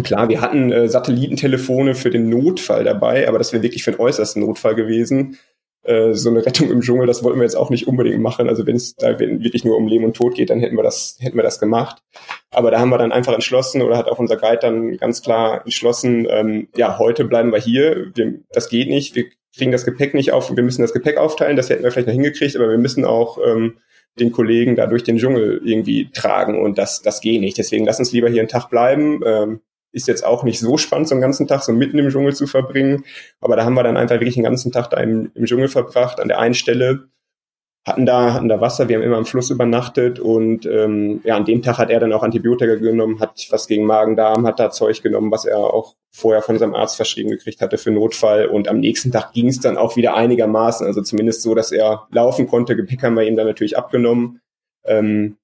[0.03, 4.01] klar, wir hatten äh, Satellitentelefone für den Notfall dabei, aber das wäre wirklich für den
[4.01, 5.39] äußersten Notfall gewesen.
[5.87, 8.49] Äh, so eine Rettung im Dschungel, das wollten wir jetzt auch nicht unbedingt machen.
[8.49, 11.17] Also wenn es da wirklich nur um Leben und Tod geht, dann hätten wir das,
[11.21, 12.03] hätten wir das gemacht.
[12.51, 15.63] Aber da haben wir dann einfach entschlossen oder hat auch unser Guide dann ganz klar
[15.65, 18.11] entschlossen, ähm, ja, heute bleiben wir hier.
[18.15, 19.15] Wir, das geht nicht.
[19.15, 19.27] Wir
[19.57, 21.57] kriegen das Gepäck nicht auf wir müssen das Gepäck aufteilen.
[21.57, 23.79] Das hätten wir vielleicht noch hingekriegt, aber wir müssen auch ähm,
[24.19, 27.59] den Kollegen da durch den Dschungel irgendwie tragen und das, das geht nicht.
[27.59, 29.21] Deswegen lass uns lieber hier einen Tag bleiben.
[29.25, 29.61] Ähm,
[29.93, 32.47] ist jetzt auch nicht so spannend, so einen ganzen Tag so mitten im Dschungel zu
[32.47, 33.05] verbringen.
[33.41, 36.21] Aber da haben wir dann einfach wirklich den ganzen Tag da im, im Dschungel verbracht,
[36.21, 37.09] an der einen Stelle
[37.87, 41.45] hatten da, hatten da Wasser, wir haben immer am Fluss übernachtet und ähm, ja, an
[41.45, 45.03] dem Tag hat er dann auch Antibiotika genommen, hat was gegen Magen-Darm, hat da Zeug
[45.05, 48.47] genommen, was er auch vorher von seinem Arzt verschrieben gekriegt hatte für Notfall.
[48.47, 52.09] Und am nächsten Tag ging es dann auch wieder einigermaßen, also zumindest so, dass er
[52.11, 54.41] laufen konnte, Gepäck haben wir ihm dann natürlich abgenommen.
[54.85, 55.37] Ähm,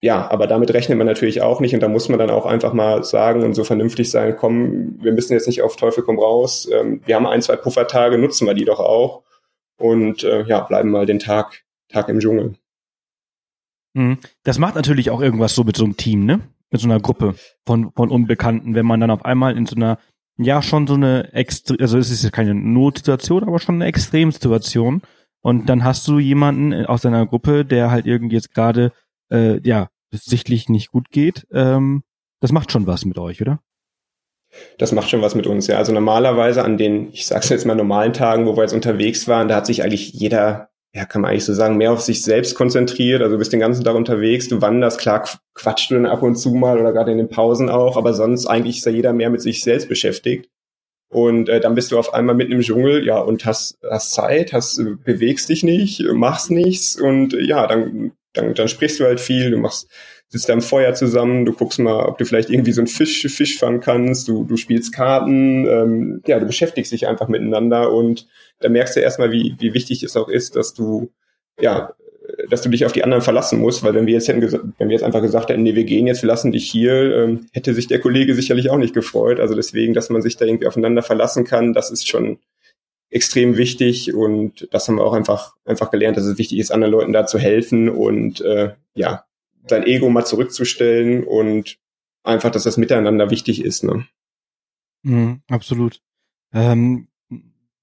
[0.00, 1.74] ja, aber damit rechnet man natürlich auch nicht.
[1.74, 5.12] Und da muss man dann auch einfach mal sagen und so vernünftig sein, komm, wir
[5.12, 8.54] müssen jetzt nicht auf Teufel komm raus, ähm, wir haben ein, zwei Puffertage, nutzen wir
[8.54, 9.22] die doch auch
[9.82, 12.54] und äh, ja, bleiben mal den Tag, Tag im Dschungel.
[13.94, 14.18] Mhm.
[14.44, 16.40] Das macht natürlich auch irgendwas so mit so einem Team, ne?
[16.72, 17.34] mit so einer Gruppe
[17.66, 19.98] von, von Unbekannten, wenn man dann auf einmal in so einer,
[20.38, 25.02] ja, schon so eine extre also es ist ja keine Notsituation, aber schon eine Extremsituation.
[25.42, 28.92] Und dann hast du jemanden aus deiner Gruppe, der halt irgendwie jetzt gerade,
[29.30, 31.46] äh, ja, sichtlich nicht gut geht.
[31.52, 32.02] Ähm,
[32.40, 33.60] das macht schon was mit euch, oder?
[34.78, 35.78] Das macht schon was mit uns, ja.
[35.78, 39.48] Also normalerweise an den, ich sag's jetzt mal normalen Tagen, wo wir jetzt unterwegs waren,
[39.48, 42.54] da hat sich eigentlich jeder ja, kann man eigentlich so sagen, mehr auf sich selbst
[42.54, 43.22] konzentriert.
[43.22, 46.36] Also du bist den ganzen Tag unterwegs, du wanderst, klar quatscht du dann ab und
[46.36, 49.30] zu mal oder gerade in den Pausen auch, aber sonst eigentlich ist da jeder mehr
[49.30, 50.50] mit sich selbst beschäftigt.
[51.08, 54.52] Und äh, dann bist du auf einmal mitten im Dschungel, ja, und hast, hast Zeit,
[54.52, 59.20] hast, bewegst dich nicht, machst nichts und äh, ja, dann, dann, dann sprichst du halt
[59.20, 59.88] viel, du machst,
[60.32, 63.20] sitzt da im Feuer zusammen, du guckst mal, ob du vielleicht irgendwie so einen Fisch,
[63.20, 68.26] Fisch fangen kannst, du, du spielst Karten, ähm, ja, du beschäftigst dich einfach miteinander und
[68.58, 71.10] da merkst du erstmal, wie, wie wichtig es auch ist, dass du,
[71.60, 71.92] ja,
[72.48, 74.40] dass du dich auf die anderen verlassen musst, weil wenn wir jetzt hätten
[74.78, 77.46] wenn wir jetzt einfach gesagt hätten, nee, wir gehen jetzt, wir lassen dich hier, ähm,
[77.52, 79.38] hätte sich der Kollege sicherlich auch nicht gefreut.
[79.38, 82.38] Also deswegen, dass man sich da irgendwie aufeinander verlassen kann, das ist schon
[83.10, 86.92] extrem wichtig und das haben wir auch einfach einfach gelernt, dass es wichtig ist, anderen
[86.92, 89.24] Leuten da zu helfen und äh, ja,
[89.66, 91.78] dein Ego mal zurückzustellen und
[92.24, 93.84] einfach, dass das Miteinander wichtig ist.
[93.84, 94.06] Ne?
[95.02, 96.00] Mhm, absolut.
[96.52, 97.08] Ähm,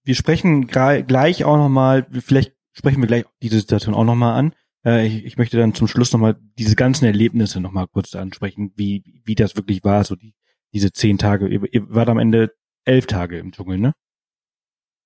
[0.03, 4.55] wir sprechen gleich auch nochmal, vielleicht sprechen wir gleich diese Situation auch nochmal an.
[4.86, 9.03] Äh, ich, ich, möchte dann zum Schluss nochmal diese ganzen Erlebnisse nochmal kurz ansprechen, wie,
[9.25, 10.34] wie das wirklich war, so die,
[10.73, 11.47] diese zehn Tage.
[11.47, 12.53] Ihr, ihr wart am Ende
[12.86, 13.93] elf Tage im Dschungel, ne?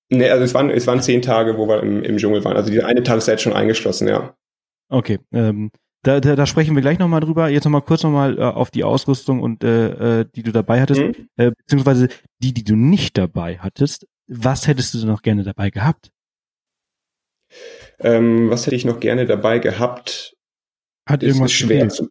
[0.10, 2.56] Nee, also es waren, es waren zehn Tage, wo wir im, im Dschungel waren.
[2.56, 4.36] Also diese eine Tageszeit schon eingeschlossen, ja.
[4.90, 5.72] Okay, ähm,
[6.04, 7.50] da, da, da sprechen wir gleich nochmal drüber.
[7.50, 11.02] Jetzt nochmal kurz nochmal äh, auf die Ausrüstung und äh, äh, die du dabei hattest,
[11.02, 11.30] mhm.
[11.38, 14.08] äh, beziehungsweise die, die du nicht dabei hattest.
[14.28, 16.12] Was hättest du noch gerne dabei gehabt?
[18.00, 20.36] Ähm, was hätte ich noch gerne dabei gehabt?
[21.08, 22.10] Hat irgendwas ist schwer zu,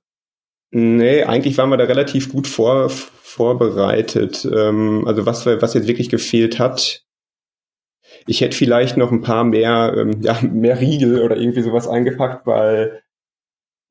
[0.74, 4.48] Nee, eigentlich waren wir da relativ gut vor, vorbereitet.
[4.50, 7.04] Ähm, also was, was jetzt wirklich gefehlt hat,
[8.26, 12.46] ich hätte vielleicht noch ein paar mehr, ähm, ja, mehr Riegel oder irgendwie sowas eingepackt,
[12.46, 13.01] weil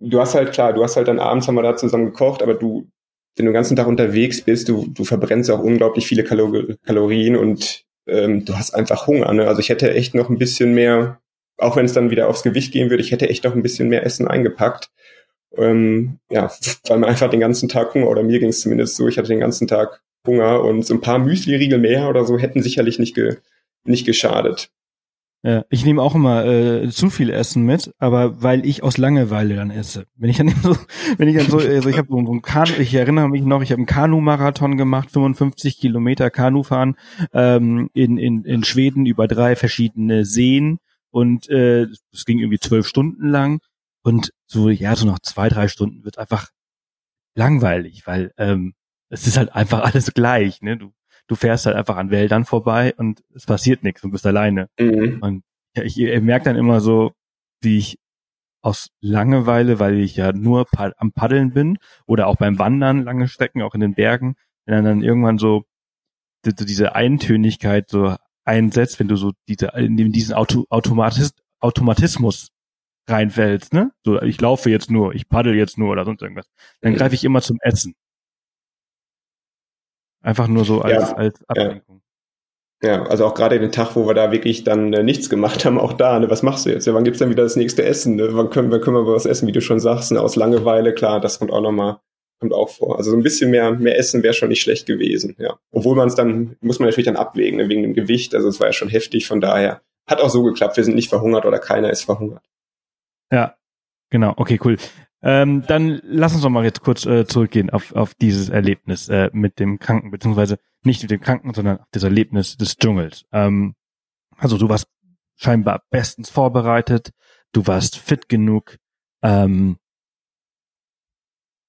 [0.01, 2.55] du hast halt klar, du hast halt dann abends haben wir da zusammen gekocht, aber
[2.55, 2.87] du,
[3.35, 7.37] wenn du den ganzen Tag unterwegs bist, du, du verbrennst auch unglaublich viele Kalor Kalorien
[7.37, 9.31] und ähm, du hast einfach Hunger.
[9.33, 9.47] Ne?
[9.47, 11.21] Also ich hätte echt noch ein bisschen mehr,
[11.57, 13.89] auch wenn es dann wieder aufs Gewicht gehen würde, ich hätte echt noch ein bisschen
[13.89, 14.89] mehr Essen eingepackt.
[15.55, 16.51] Ähm, ja,
[16.87, 19.27] weil man einfach den ganzen Tag Hunger, oder mir ging es zumindest so, ich hatte
[19.27, 23.15] den ganzen Tag Hunger und so ein paar Müsli-Riegel mehr oder so hätten sicherlich nicht,
[23.15, 23.37] ge,
[23.83, 24.71] nicht geschadet.
[25.43, 29.55] Ja, ich nehme auch immer äh, zu viel Essen mit, aber weil ich aus Langeweile
[29.55, 30.05] dann esse.
[30.15, 30.77] Wenn ich dann so,
[31.17, 33.63] wenn ich dann so, also ich habe so, so ein Kanu, ich erinnere mich noch,
[33.63, 36.95] ich habe einen Kanu-Marathon gemacht, 55 Kilometer Kanufahren
[37.33, 40.77] ähm, in, in, in Schweden über drei verschiedene Seen
[41.09, 43.61] und äh, es ging irgendwie zwölf Stunden lang
[44.03, 46.49] und so ja so nach zwei drei Stunden wird einfach
[47.33, 48.73] langweilig, weil ähm,
[49.09, 50.77] es ist halt einfach alles gleich, ne?
[50.77, 50.93] Du
[51.31, 54.67] du fährst halt einfach an Wäldern vorbei und es passiert nichts und bist alleine.
[54.77, 55.19] Mhm.
[55.21, 55.43] Und
[55.77, 57.13] ja, ich, ich merke dann immer so,
[57.61, 57.99] wie ich
[58.61, 60.67] aus Langeweile, weil ich ja nur
[60.97, 64.83] am Paddeln bin oder auch beim Wandern lange Strecken, auch in den Bergen, wenn dann,
[64.83, 65.63] dann irgendwann so,
[66.43, 68.13] so diese Eintönigkeit so
[68.43, 72.49] einsetzt, wenn du so diese, in diesen Auto, Automatis, Automatismus
[73.07, 73.91] reinfällst, ne?
[74.03, 76.47] So, ich laufe jetzt nur, ich paddel jetzt nur oder sonst irgendwas.
[76.81, 76.97] Dann mhm.
[76.97, 77.95] greife ich immer zum Essen.
[80.21, 82.01] Einfach nur so als, ja, als Ablenkung.
[82.81, 82.89] Ja.
[82.91, 83.03] ja.
[83.03, 85.93] also auch gerade den Tag, wo wir da wirklich dann äh, nichts gemacht haben, auch
[85.93, 86.85] da, ne, was machst du jetzt?
[86.85, 88.15] Ja, wann gibt's dann wieder das nächste Essen?
[88.15, 88.29] Ne?
[88.31, 90.21] Wann können, wann können wir was essen, wie du schon sagst, ne?
[90.21, 91.99] aus Langeweile, klar, das kommt auch nochmal
[92.41, 92.97] kommt auch vor.
[92.97, 95.57] Also so ein bisschen mehr, mehr Essen wäre schon nicht schlecht gewesen, ja.
[95.71, 98.35] Obwohl man es dann, muss man natürlich dann abwägen, ne, wegen dem Gewicht.
[98.35, 100.75] Also es war ja schon heftig, von daher hat auch so geklappt.
[100.75, 102.43] Wir sind nicht verhungert oder keiner ist verhungert.
[103.31, 103.55] Ja,
[104.09, 104.33] genau.
[104.35, 104.77] Okay, cool.
[105.23, 109.29] Ähm, dann lass uns doch mal jetzt kurz äh, zurückgehen auf, auf dieses Erlebnis äh,
[109.33, 113.25] mit dem Kranken, beziehungsweise nicht mit dem Kranken, sondern auf das Erlebnis des Dschungels.
[113.31, 113.75] Ähm,
[114.37, 114.87] also du warst
[115.35, 117.11] scheinbar bestens vorbereitet,
[117.51, 118.77] du warst fit genug,
[119.21, 119.77] ähm,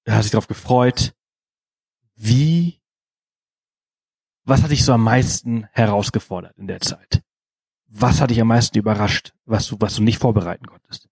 [0.07, 1.13] hast dich darauf gefreut.
[2.15, 2.81] Wie,
[4.45, 7.21] was hat dich so am meisten herausgefordert in der Zeit?
[7.87, 11.07] Was hat dich am meisten überrascht, was du, was du nicht vorbereiten konntest?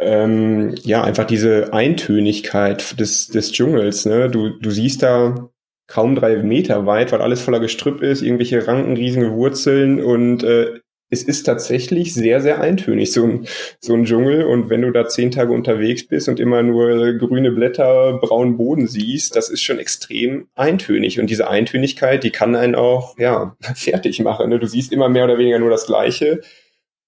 [0.00, 4.06] Ähm, ja, einfach diese Eintönigkeit des, des Dschungels.
[4.06, 4.30] Ne?
[4.30, 5.50] Du, du siehst da
[5.86, 10.80] kaum drei Meter weit, weil alles voller Gestrüpp ist, irgendwelche Ranken, riesige Wurzeln und äh,
[11.10, 13.46] es ist tatsächlich sehr, sehr eintönig, so ein,
[13.80, 14.44] so ein Dschungel.
[14.44, 18.86] Und wenn du da zehn Tage unterwegs bist und immer nur grüne Blätter, braunen Boden
[18.86, 21.18] siehst, das ist schon extrem eintönig.
[21.18, 24.50] Und diese Eintönigkeit, die kann einen auch, ja, fertig machen.
[24.50, 24.60] Ne?
[24.60, 26.42] Du siehst immer mehr oder weniger nur das Gleiche.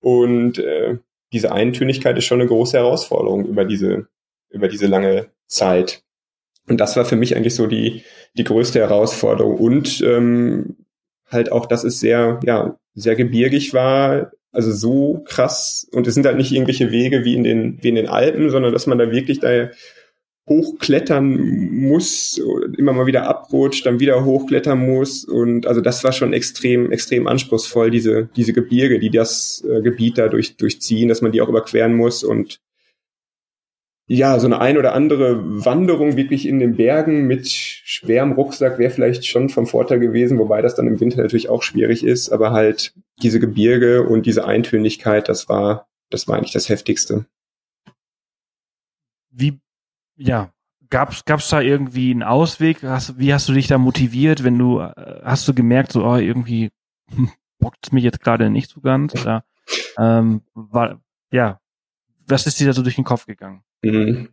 [0.01, 0.97] Und äh,
[1.33, 4.07] diese Eintönigkeit ist schon eine große Herausforderung über diese,
[4.51, 6.03] über diese lange Zeit.
[6.69, 8.05] Und das war für mich eigentlich so die,
[8.35, 9.57] die größte Herausforderung.
[9.57, 10.77] Und ähm,
[11.27, 15.89] halt auch, dass es sehr, ja, sehr gebirgig war, also so krass.
[15.93, 18.73] Und es sind halt nicht irgendwelche Wege wie in den, wie in den Alpen, sondern
[18.73, 19.71] dass man da wirklich da
[20.49, 22.41] hochklettern muss,
[22.77, 25.25] immer mal wieder abrutscht, dann wieder hochklettern muss.
[25.25, 30.19] Und also das war schon extrem, extrem anspruchsvoll, diese, diese Gebirge, die das äh, Gebiet
[30.19, 32.25] da durch, durchziehen, dass man die auch überqueren muss.
[32.25, 32.61] Und
[34.09, 38.91] ja, so eine ein oder andere Wanderung wirklich in den Bergen mit schwerem Rucksack wäre
[38.91, 42.51] vielleicht schon vom Vorteil gewesen, wobei das dann im Winter natürlich auch schwierig ist, aber
[42.51, 47.27] halt diese Gebirge und diese Eintönigkeit, das war, das war eigentlich das Heftigste.
[49.31, 49.62] Wie,
[50.17, 50.53] ja,
[50.91, 52.83] gab's, gab's da irgendwie einen Ausweg?
[52.83, 56.17] Hast, wie hast du dich da motiviert, wenn du, äh, hast du gemerkt, so, oh,
[56.17, 56.71] irgendwie
[57.59, 59.45] bockt's mich jetzt gerade nicht so ganz, oder,
[59.99, 61.01] ähm, war,
[61.33, 61.61] ja,
[62.27, 63.63] was ist dir da so durch den Kopf gegangen?
[63.85, 64.29] Mhm.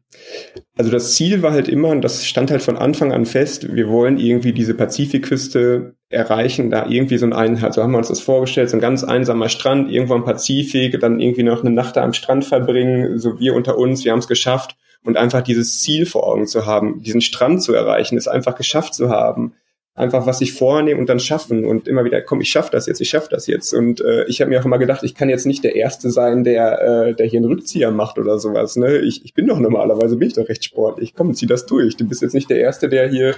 [0.78, 3.90] Also das Ziel war halt immer, und das stand halt von Anfang an fest, wir
[3.90, 8.20] wollen irgendwie diese Pazifikküste erreichen, da irgendwie so ein Einheit, so haben wir uns das
[8.20, 12.04] vorgestellt, so ein ganz einsamer Strand, irgendwo am Pazifik, dann irgendwie noch eine Nacht da
[12.04, 16.06] am Strand verbringen, so wir unter uns, wir haben es geschafft und einfach dieses Ziel
[16.06, 19.54] vor Augen zu haben, diesen Strand zu erreichen, es einfach geschafft zu haben,
[19.96, 23.02] einfach was sich vornehmen und dann schaffen und immer wieder, komm, ich schaff das jetzt,
[23.02, 23.74] ich schaff das jetzt.
[23.74, 26.44] Und äh, ich habe mir auch immer gedacht, ich kann jetzt nicht der Erste sein,
[26.44, 28.78] der, äh, der hier einen Rückzieher macht oder sowas.
[28.78, 29.00] Ne?
[29.00, 31.16] Ich, ich bin doch normalerweise, bin ich doch recht sportlich.
[31.16, 31.98] Komm, zieh das durch.
[31.98, 33.36] Du bist jetzt nicht der Erste, der hier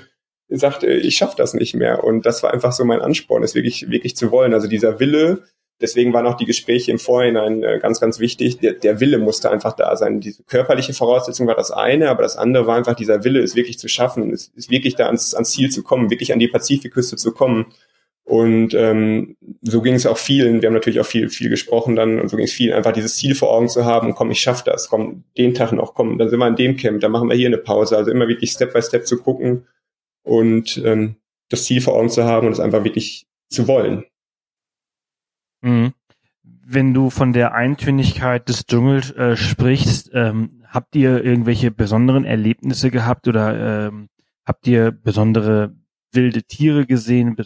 [0.50, 2.04] sagt, äh, ich schaff das nicht mehr.
[2.04, 4.54] Und das war einfach so mein Ansporn, es wirklich, wirklich zu wollen.
[4.54, 5.44] Also dieser Wille,
[5.82, 8.60] Deswegen waren auch die Gespräche im Vorhinein äh, ganz, ganz wichtig.
[8.60, 10.20] Der, der Wille musste einfach da sein.
[10.22, 13.80] Diese körperliche Voraussetzung war das eine, aber das andere war einfach dieser Wille, es wirklich
[13.80, 17.16] zu schaffen, es ist wirklich da ans, ans Ziel zu kommen, wirklich an die Pazifikküste
[17.16, 17.66] zu kommen.
[18.24, 20.62] Und ähm, so ging es auch vielen.
[20.62, 23.16] Wir haben natürlich auch viel, viel gesprochen dann und so ging es vielen, einfach dieses
[23.16, 24.14] Ziel vor Augen zu haben.
[24.14, 24.88] Komm, ich schaff das.
[24.88, 25.96] Komm, den Tag noch.
[25.96, 27.02] Komm, dann sind wir an dem Camp.
[27.02, 27.98] Dann machen wir hier eine Pause.
[27.98, 29.68] Also immer wirklich Step by Step zu gucken
[30.24, 31.16] und ähm,
[31.50, 34.06] das Ziel vor Augen zu haben und es einfach wirklich zu wollen.
[35.62, 35.94] Mhm.
[36.44, 42.92] Wenn du von der Eintönigkeit des Dschungels äh, sprichst, ähm, habt ihr irgendwelche besonderen Erlebnisse
[42.92, 44.10] gehabt oder ähm,
[44.46, 45.76] habt ihr besondere
[46.14, 47.38] wilde Tiere gesehen?
[47.38, 47.44] Äh,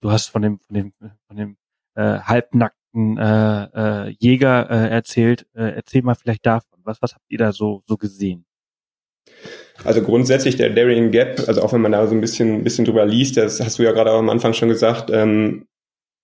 [0.00, 0.92] du hast von dem von dem
[1.26, 1.56] von dem
[1.94, 3.64] äh, halbnackten äh,
[4.08, 5.46] äh, Jäger äh, erzählt.
[5.54, 6.80] Äh, erzähl mal vielleicht davon.
[6.84, 8.44] Was was habt ihr da so so gesehen?
[9.84, 12.84] Also grundsätzlich der Darien Gap, also auch wenn man da so ein bisschen, ein bisschen
[12.84, 15.66] drüber liest, das hast du ja gerade auch am Anfang schon gesagt, ähm,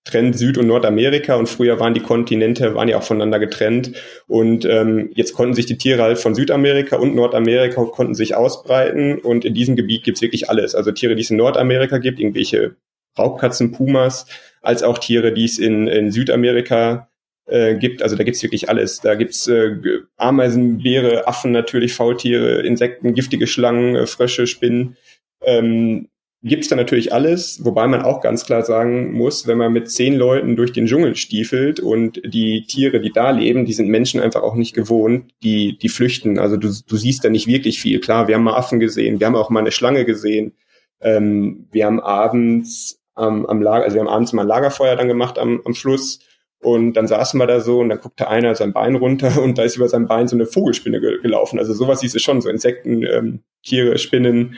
[0.04, 3.92] trennt Süd- und Nordamerika und früher waren die Kontinente, waren ja auch voneinander getrennt
[4.26, 9.18] und ähm, jetzt konnten sich die Tiere halt von Südamerika und Nordamerika konnten sich ausbreiten
[9.18, 10.74] und in diesem Gebiet gibt's wirklich alles.
[10.74, 12.76] Also Tiere, die es in Nordamerika gibt, irgendwelche
[13.18, 14.26] Raubkatzen, Pumas,
[14.60, 17.08] als auch Tiere, die es in, in Südamerika
[17.46, 18.02] äh, gibt.
[18.02, 19.00] Also da gibt's wirklich alles.
[19.00, 19.76] Da gibt's äh,
[20.16, 24.96] Ameisen, Beere, Affen natürlich, Faultiere, Insekten, giftige Schlangen, äh, Frösche, Spinnen.
[25.42, 26.08] Ähm,
[26.44, 30.14] gibt's da natürlich alles, wobei man auch ganz klar sagen muss, wenn man mit zehn
[30.14, 34.42] Leuten durch den Dschungel stiefelt und die Tiere, die da leben, die sind Menschen einfach
[34.42, 36.38] auch nicht gewohnt, die, die flüchten.
[36.38, 37.98] Also du, du siehst da nicht wirklich viel.
[37.98, 40.52] Klar, wir haben mal Affen gesehen, wir haben auch mal eine Schlange gesehen.
[41.00, 45.08] Ähm, wir haben abends am, am Lager, also wir haben abends mal ein Lagerfeuer dann
[45.08, 46.20] gemacht am, am Fluss
[46.64, 49.62] und dann saßen wir da so und dann guckte einer sein Bein runter und da
[49.62, 51.58] ist über sein Bein so eine Vogelspinne ge gelaufen.
[51.58, 54.56] Also sowas siehst du schon, so Insekten, ähm, Tiere, Spinnen,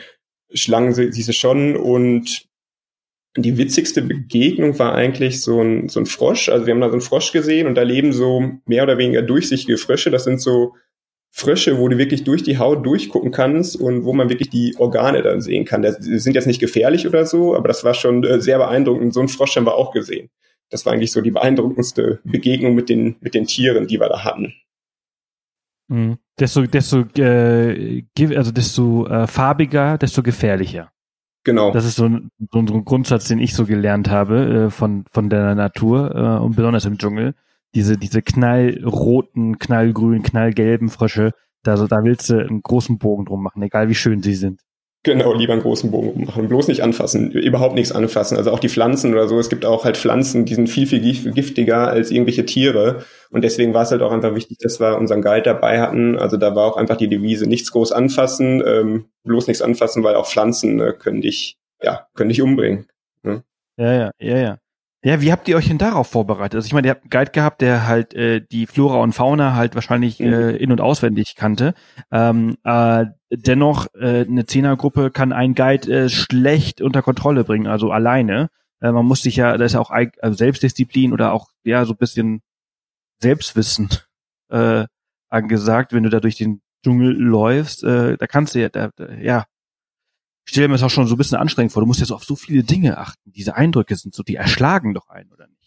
[0.53, 2.47] Schlangen siehst du schon und
[3.35, 6.49] die witzigste Begegnung war eigentlich so ein, so ein Frosch.
[6.49, 9.21] Also wir haben da so einen Frosch gesehen und da leben so mehr oder weniger
[9.21, 10.09] durchsichtige Frösche.
[10.09, 10.73] Das sind so
[11.31, 15.21] Frösche, wo du wirklich durch die Haut durchgucken kannst und wo man wirklich die Organe
[15.21, 15.83] dann sehen kann.
[15.83, 19.13] Die sind jetzt nicht gefährlich oder so, aber das war schon äh, sehr beeindruckend.
[19.13, 20.29] So einen Frosch haben wir auch gesehen.
[20.69, 24.23] Das war eigentlich so die beeindruckendste Begegnung mit den, mit den Tieren, die wir da
[24.23, 24.53] hatten.
[25.87, 26.17] Mhm.
[26.39, 28.03] Desto, desto, äh,
[28.35, 30.91] also desto äh, farbiger, desto gefährlicher.
[31.43, 31.71] Genau.
[31.71, 35.29] Das ist so ein, so ein Grundsatz, den ich so gelernt habe äh, von, von
[35.29, 37.35] der Natur äh, und besonders im Dschungel.
[37.73, 41.31] Diese, diese knallroten, knallgrünen, knallgelben Frösche,
[41.63, 44.61] da, so, da willst du einen großen Bogen drum machen, egal wie schön sie sind.
[45.07, 46.49] Genau, lieber einen großen Bogen machen.
[46.49, 48.35] Bloß nicht anfassen, überhaupt nichts anfassen.
[48.35, 49.39] Also auch die Pflanzen oder so.
[49.39, 53.05] Es gibt auch halt Pflanzen, die sind viel, viel giftiger als irgendwelche Tiere.
[53.29, 56.19] Und deswegen war es halt auch einfach wichtig, dass wir unseren Guide dabei hatten.
[56.19, 60.15] Also da war auch einfach die Devise, nichts groß anfassen, ähm, bloß nichts anfassen, weil
[60.15, 62.87] auch Pflanzen äh, können dich, ja, können dich umbringen.
[63.23, 63.43] Ne?
[63.77, 64.57] Ja, ja, ja, ja.
[65.07, 66.55] Ja, wie habt ihr euch denn darauf vorbereitet?
[66.55, 69.55] Also ich meine, ihr habt einen Guide gehabt, der halt äh, die Flora und Fauna
[69.55, 70.33] halt wahrscheinlich mhm.
[70.33, 71.75] äh, in- und auswendig kannte.
[72.11, 77.89] Ähm, äh, dennoch, äh, eine Zehnergruppe kann ein Guide äh, schlecht unter Kontrolle bringen, also
[77.89, 78.49] alleine.
[78.81, 81.93] Äh, man muss sich ja, das ist ja auch also Selbstdisziplin oder auch ja so
[81.93, 82.41] ein bisschen
[83.21, 83.87] Selbstwissen
[84.49, 84.87] äh,
[85.29, 87.81] angesagt, wenn du da durch den Dschungel läufst.
[87.85, 88.89] Äh, da kannst du ja, da,
[89.21, 89.45] ja,
[90.47, 91.81] ich stelle mir das auch schon so ein bisschen anstrengend vor.
[91.81, 93.31] Du musst ja so auf so viele Dinge achten.
[93.33, 95.57] Diese Eindrücke sind so, die erschlagen doch einen, oder nicht?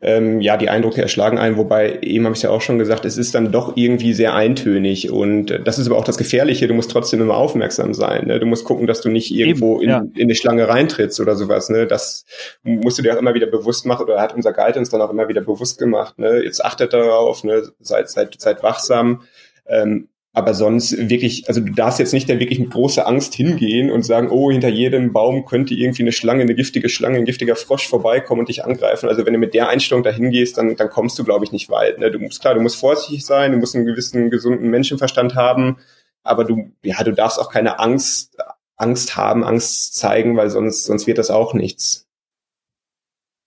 [0.00, 3.16] ähm, ja, die Eindrücke erschlagen ein, wobei, eben habe ich ja auch schon gesagt, es
[3.16, 6.90] ist dann doch irgendwie sehr eintönig und das ist aber auch das Gefährliche, du musst
[6.90, 8.26] trotzdem immer aufmerksam sein.
[8.26, 8.40] Ne?
[8.40, 9.98] Du musst gucken, dass du nicht irgendwo eben, ja.
[9.98, 11.68] in, in eine Schlange reintrittst oder sowas.
[11.68, 11.86] Ne?
[11.86, 12.24] Das
[12.62, 15.10] musst du dir auch immer wieder bewusst machen oder hat unser Guide uns dann auch
[15.10, 16.18] immer wieder bewusst gemacht.
[16.18, 16.42] Ne?
[16.42, 17.62] Jetzt achtet darauf, ne?
[17.80, 19.22] seid, seid, seid wachsam.
[19.66, 23.90] Ähm, aber sonst wirklich, also du darfst jetzt nicht da wirklich mit großer Angst hingehen
[23.90, 27.56] und sagen, oh, hinter jedem Baum könnte irgendwie eine Schlange, eine giftige Schlange, ein giftiger
[27.56, 29.08] Frosch vorbeikommen und dich angreifen.
[29.08, 31.68] Also wenn du mit der Einstellung da hingehst, dann, dann kommst du, glaube ich, nicht
[31.68, 31.98] weit.
[31.98, 32.12] Ne?
[32.12, 35.78] Du musst klar, du musst vorsichtig sein, du musst einen gewissen gesunden Menschenverstand haben,
[36.22, 38.36] aber du, ja, du darfst auch keine Angst,
[38.76, 42.08] Angst haben, Angst zeigen, weil sonst, sonst wird das auch nichts.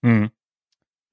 [0.04, 0.30] Hm.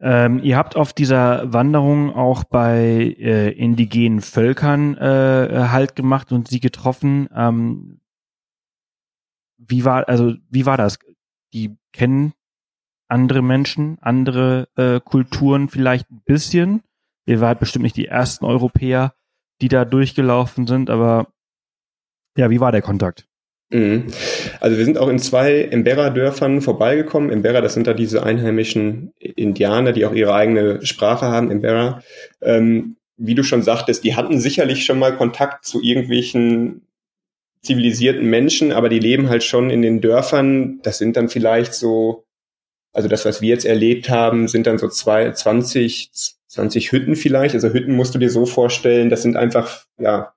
[0.03, 6.47] Ähm, ihr habt auf dieser Wanderung auch bei äh, indigenen Völkern äh, Halt gemacht und
[6.47, 7.29] sie getroffen.
[7.35, 8.01] Ähm,
[9.59, 10.97] wie war also wie war das?
[11.53, 12.33] Die kennen
[13.09, 16.81] andere Menschen, andere äh, Kulturen vielleicht ein bisschen.
[17.27, 19.13] Ihr wart bestimmt nicht die ersten Europäer,
[19.61, 21.27] die da durchgelaufen sind, aber
[22.35, 23.27] ja, wie war der Kontakt?
[23.71, 24.07] Mhm.
[24.59, 27.29] Also wir sind auch in zwei Embera-Dörfern vorbeigekommen.
[27.31, 32.03] Embera, das sind da diese einheimischen Indianer, die auch ihre eigene Sprache haben, Embera.
[32.41, 36.81] Ähm, wie du schon sagtest, die hatten sicherlich schon mal Kontakt zu irgendwelchen
[37.61, 40.79] zivilisierten Menschen, aber die leben halt schon in den Dörfern.
[40.81, 42.25] Das sind dann vielleicht so,
[42.91, 46.09] also das, was wir jetzt erlebt haben, sind dann so zwei, 20,
[46.47, 47.53] 20 Hütten vielleicht.
[47.53, 50.33] Also Hütten musst du dir so vorstellen, das sind einfach, ja,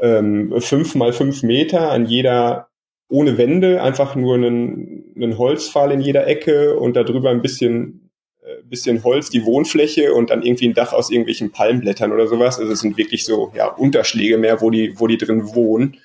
[0.00, 2.68] ähm, fünf mal fünf Meter an jeder
[3.08, 8.10] ohne Wände, einfach nur einen, einen Holzpfahl in jeder Ecke und darüber ein bisschen,
[8.42, 12.58] äh, bisschen Holz, die Wohnfläche und dann irgendwie ein Dach aus irgendwelchen Palmblättern oder sowas.
[12.58, 15.96] Also es sind wirklich so ja, Unterschläge mehr, wo die, wo die drin wohnen.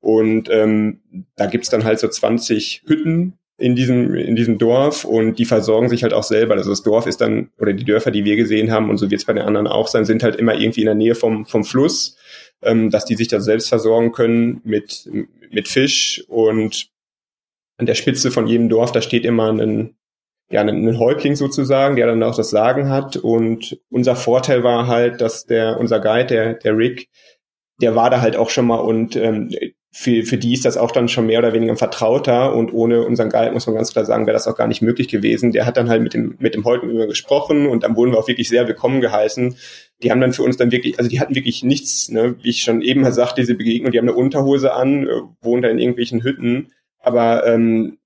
[0.00, 1.00] Und ähm,
[1.36, 5.88] da gibt's dann halt so 20 Hütten in diesem, in diesem Dorf und die versorgen
[5.88, 6.54] sich halt auch selber.
[6.54, 9.20] Also das Dorf ist dann, oder die Dörfer, die wir gesehen haben, und so wird
[9.20, 11.64] es bei den anderen auch sein, sind halt immer irgendwie in der Nähe vom, vom
[11.64, 12.16] Fluss
[12.62, 15.08] ähm, dass die sich da selbst versorgen können mit,
[15.50, 16.90] mit Fisch und
[17.78, 19.96] an der Spitze von jedem Dorf, da steht immer ein,
[20.50, 23.16] ja, ein Häuptling sozusagen, der dann auch das Sagen hat.
[23.16, 27.08] Und unser Vorteil war halt, dass der, unser Guide, der, der Rick,
[27.80, 29.50] der war da halt auch schon mal und ähm,
[29.90, 33.02] für, für die ist das auch dann schon mehr oder weniger ein Vertrauter und ohne
[33.04, 35.52] unseren Guide, muss man ganz klar sagen, wäre das auch gar nicht möglich gewesen.
[35.52, 38.18] Der hat dann halt mit dem, mit dem Häuptling über gesprochen und dann wurden wir
[38.18, 39.56] auch wirklich sehr willkommen geheißen.
[40.02, 42.62] Die haben dann für uns dann wirklich, also die hatten wirklich nichts, ne, wie ich
[42.62, 46.22] schon eben sagte, diese Begegnung, die haben eine Unterhose an, äh, wohnen da in irgendwelchen
[46.22, 47.98] Hütten, aber ähm,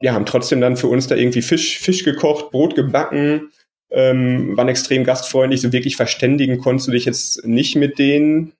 [0.00, 3.50] ja, haben trotzdem dann für uns da irgendwie Fisch, Fisch gekocht, Brot gebacken,
[3.90, 8.54] ähm, waren extrem gastfreundlich, so wirklich verständigen konntest du dich jetzt nicht mit denen,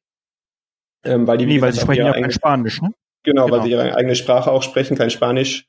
[1.05, 2.90] ähm, weil die, nee, weil sie sprechen ja kein Spanisch, ne?
[3.24, 5.66] Genau, genau, weil sie ihre eigene Sprache auch sprechen, kein Spanisch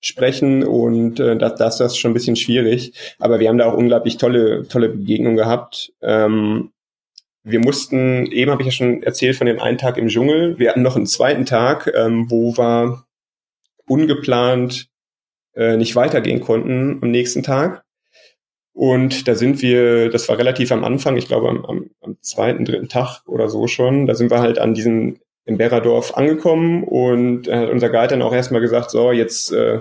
[0.00, 2.92] sprechen und äh, das, das, das ist schon ein bisschen schwierig.
[3.18, 5.92] Aber wir haben da auch unglaublich tolle, tolle Begegnungen gehabt.
[6.02, 6.72] Ähm,
[7.42, 10.58] wir mussten, eben habe ich ja schon erzählt von dem einen Tag im Dschungel.
[10.58, 13.04] Wir hatten noch einen zweiten Tag, ähm, wo wir
[13.86, 14.88] ungeplant
[15.54, 17.83] äh, nicht weitergehen konnten am nächsten Tag.
[18.74, 22.64] Und da sind wir, das war relativ am Anfang, ich glaube am, am, am zweiten,
[22.64, 27.68] dritten Tag oder so schon, da sind wir halt an diesem Emberadorf angekommen und äh,
[27.70, 29.80] unser Guide dann auch erstmal gesagt, so, jetzt äh,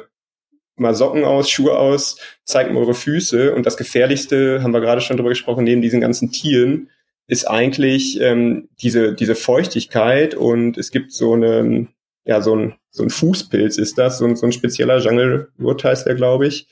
[0.76, 3.54] mal Socken aus, Schuhe aus, zeigt mir eure Füße.
[3.54, 6.90] Und das Gefährlichste, haben wir gerade schon drüber gesprochen, neben diesen ganzen Tieren,
[7.28, 11.88] ist eigentlich ähm, diese, diese Feuchtigkeit und es gibt so eine,
[12.26, 15.84] ja, so ein, so ein Fußpilz ist das, so ein, so ein spezieller Jungle Root
[15.84, 16.68] heißt der, glaube ich.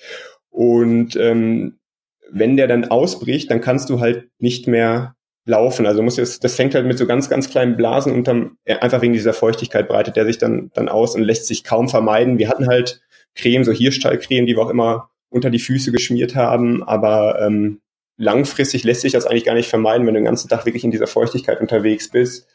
[0.50, 1.80] Und ähm,
[2.32, 5.16] wenn der dann ausbricht, dann kannst du halt nicht mehr
[5.46, 5.86] laufen.
[5.86, 9.14] Also muss jetzt, das fängt halt mit so ganz, ganz kleinen Blasen unterm, einfach wegen
[9.14, 12.38] dieser Feuchtigkeit breitet der sich dann, dann aus und lässt sich kaum vermeiden.
[12.38, 13.02] Wir hatten halt
[13.36, 17.82] Creme, so Hirschstallcreme, die wir auch immer unter die Füße geschmiert haben, aber ähm,
[18.18, 20.92] langfristig lässt sich das eigentlich gar nicht vermeiden, wenn du den ganzen Tag wirklich in
[20.92, 22.48] dieser Feuchtigkeit unterwegs bist.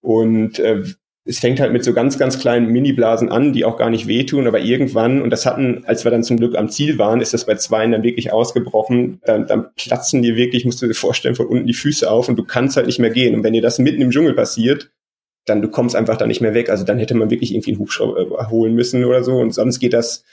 [0.00, 0.82] Und äh,
[1.24, 4.48] es fängt halt mit so ganz, ganz kleinen Mini-Blasen an, die auch gar nicht wehtun,
[4.48, 7.46] aber irgendwann, und das hatten, als wir dann zum Glück am Ziel waren, ist das
[7.46, 11.46] bei zweien dann wirklich ausgebrochen, dann, dann platzen dir wirklich, musst du dir vorstellen, von
[11.46, 13.36] unten die Füße auf und du kannst halt nicht mehr gehen.
[13.36, 14.90] Und wenn dir das mitten im Dschungel passiert,
[15.44, 16.70] dann du kommst einfach da nicht mehr weg.
[16.70, 19.36] Also dann hätte man wirklich irgendwie einen Hubschrauber holen müssen oder so.
[19.38, 20.24] Und sonst geht das,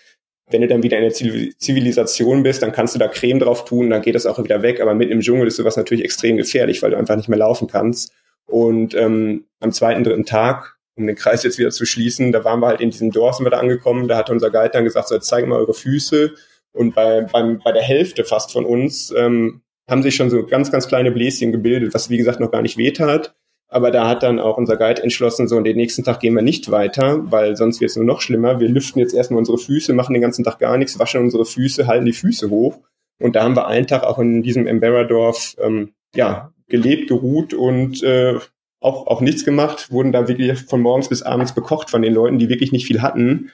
[0.50, 3.92] wenn du dann wieder in der Zivilisation bist, dann kannst du da Creme drauf tun,
[3.92, 4.82] dann geht das auch wieder weg.
[4.82, 7.68] Aber mitten im Dschungel ist sowas natürlich extrem gefährlich, weil du einfach nicht mehr laufen
[7.68, 8.12] kannst.
[8.48, 12.60] Und ähm, am zweiten, dritten Tag um den Kreis jetzt wieder zu schließen, da waren
[12.60, 15.08] wir halt in diesem Dorf, sind wir da angekommen, da hat unser Guide dann gesagt,
[15.08, 16.34] so, jetzt zeigen mal eure Füße.
[16.72, 20.72] Und bei, beim, bei der Hälfte fast von uns ähm, haben sich schon so ganz,
[20.72, 23.34] ganz kleine Bläschen gebildet, was wie gesagt noch gar nicht weht hat.
[23.70, 26.42] Aber da hat dann auch unser Guide entschlossen, so, und den nächsten Tag gehen wir
[26.42, 28.60] nicht weiter, weil sonst wird es nur noch schlimmer.
[28.60, 31.88] Wir lüften jetzt erstmal unsere Füße, machen den ganzen Tag gar nichts, waschen unsere Füße,
[31.88, 32.80] halten die Füße hoch.
[33.20, 38.02] Und da haben wir einen Tag auch in diesem Embera-Dorf, ähm, ja, gelebt, geruht und
[38.04, 38.40] äh,
[38.80, 42.40] auch, auch nichts gemacht, wurden da wirklich von morgens bis abends bekocht von den Leuten,
[42.40, 43.52] die wirklich nicht viel hatten.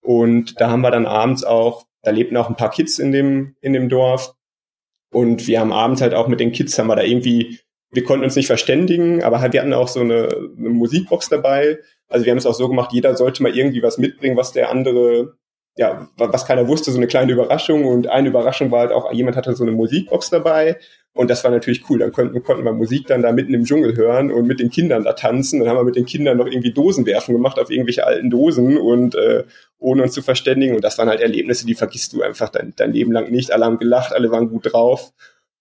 [0.00, 3.56] Und da haben wir dann abends auch, da lebten auch ein paar Kids in dem,
[3.60, 4.34] in dem Dorf.
[5.10, 7.60] Und wir haben abends halt auch mit den Kids, haben wir da irgendwie
[7.90, 11.78] wir konnten uns nicht verständigen, aber halt, wir hatten auch so eine, eine Musikbox dabei.
[12.08, 14.70] Also wir haben es auch so gemacht, jeder sollte mal irgendwie was mitbringen, was der
[14.70, 15.37] andere,
[15.78, 17.84] ja, was keiner wusste, so eine kleine Überraschung.
[17.84, 20.76] Und eine Überraschung war halt auch, jemand hatte so eine Musikbox dabei.
[21.14, 22.00] Und das war natürlich cool.
[22.00, 25.04] Dann konnten, konnten wir Musik dann da mitten im Dschungel hören und mit den Kindern
[25.04, 25.60] da tanzen.
[25.60, 29.14] Dann haben wir mit den Kindern noch irgendwie Dosenwerfen gemacht auf irgendwelche alten Dosen und
[29.14, 29.44] äh,
[29.78, 30.74] ohne uns zu verständigen.
[30.74, 33.52] Und das waren halt Erlebnisse, die vergisst du einfach dein, dein Leben lang nicht.
[33.52, 35.12] Alle haben gelacht, alle waren gut drauf.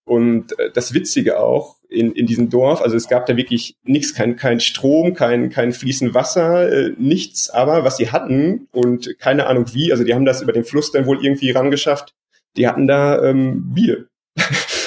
[0.03, 4.13] Und äh, das Witzige auch in, in diesem Dorf, also es gab da wirklich nichts,
[4.13, 9.47] kein, kein Strom, kein, kein fließend Wasser, äh, nichts, aber was sie hatten und keine
[9.47, 12.13] Ahnung wie, also die haben das über den Fluss dann wohl irgendwie rangeschafft,
[12.55, 14.07] die hatten da ähm, Bier.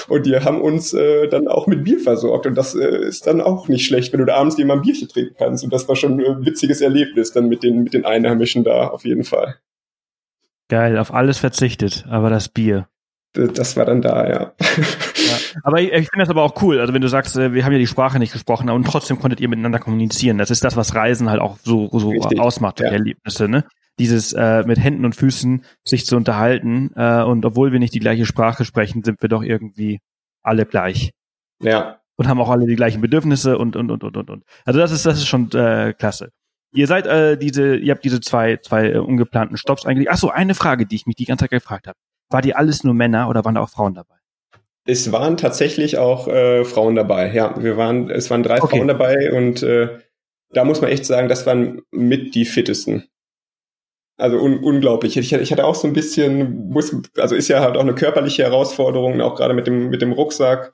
[0.09, 2.47] und die haben uns äh, dann auch mit Bier versorgt.
[2.47, 5.35] Und das äh, ist dann auch nicht schlecht, wenn du da abends ein Bierchen trinken
[5.37, 5.65] kannst.
[5.65, 9.05] Und das war schon ein witziges Erlebnis dann mit den, mit den Einheimischen da auf
[9.05, 9.57] jeden Fall.
[10.69, 12.87] Geil, auf alles verzichtet, aber das Bier
[13.33, 14.41] das war dann da, ja.
[14.61, 15.39] ja.
[15.63, 16.81] Aber ich, ich finde das aber auch cool.
[16.81, 19.41] Also wenn du sagst, äh, wir haben ja die Sprache nicht gesprochen und trotzdem konntet
[19.41, 20.39] ihr miteinander kommunizieren.
[20.39, 22.41] Das ist das, was Reisen halt auch so, so Richtig.
[22.41, 22.89] ausmacht, ja.
[22.89, 23.65] Erlebnisse, ne?
[23.99, 28.01] Dieses äh, mit Händen und Füßen sich zu unterhalten äh, und obwohl wir nicht die
[28.01, 30.01] gleiche Sprache sprechen, sind wir doch irgendwie
[30.43, 31.13] alle gleich.
[31.63, 32.01] Ja.
[32.17, 34.45] Und haben auch alle die gleichen Bedürfnisse und und und und und und.
[34.65, 36.31] Also das ist das ist schon äh, klasse.
[36.73, 40.11] Ihr seid äh, diese, ihr habt diese zwei zwei äh, ungeplanten Stops eigentlich.
[40.11, 41.97] Ach so, eine Frage, die ich mich die ganze Zeit gefragt habe.
[42.31, 44.15] War die alles nur Männer oder waren da auch Frauen dabei?
[44.87, 47.33] Es waren tatsächlich auch äh, Frauen dabei.
[47.33, 48.77] Ja, wir waren, es waren drei okay.
[48.77, 49.99] Frauen dabei und äh,
[50.53, 53.05] da muss man echt sagen, das waren mit die fittesten.
[54.17, 55.17] Also un unglaublich.
[55.17, 58.43] Ich, ich hatte auch so ein bisschen, muss, also ist ja halt auch eine körperliche
[58.43, 60.73] Herausforderung, auch gerade mit dem mit dem Rucksack.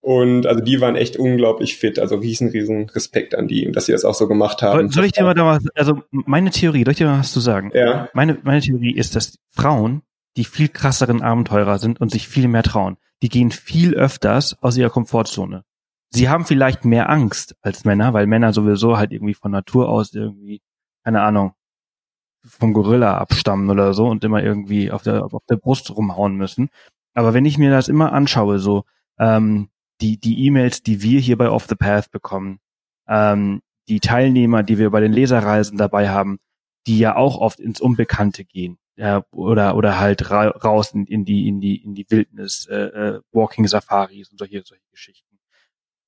[0.00, 1.98] Und also die waren echt unglaublich fit.
[1.98, 4.90] Also riesen, riesen Respekt an die, dass sie das auch so gemacht haben.
[4.90, 7.40] Soll ich dir mal da was, also meine Theorie, soll ich dir mal was zu
[7.40, 7.72] sagen?
[7.74, 8.08] Ja.
[8.12, 10.02] Meine, meine Theorie ist, dass Frauen
[10.36, 12.96] die viel krasseren Abenteurer sind und sich viel mehr trauen.
[13.22, 15.64] Die gehen viel öfters aus ihrer Komfortzone.
[16.10, 20.12] Sie haben vielleicht mehr Angst als Männer, weil Männer sowieso halt irgendwie von Natur aus
[20.14, 20.62] irgendwie,
[21.04, 21.54] keine Ahnung,
[22.44, 26.68] vom Gorilla abstammen oder so und immer irgendwie auf der, auf der Brust rumhauen müssen.
[27.14, 28.84] Aber wenn ich mir das immer anschaue, so
[29.18, 29.68] ähm,
[30.00, 32.60] die die E-Mails, die wir hier bei Off the Path bekommen,
[33.08, 36.38] ähm, die Teilnehmer, die wir bei den Leserreisen dabei haben,
[36.86, 41.24] die ja auch oft ins Unbekannte gehen, ja, oder oder halt ra raus in, in
[41.24, 45.38] die in die in die Wildnis, äh, äh, Walking Safaris und solche solche Geschichten.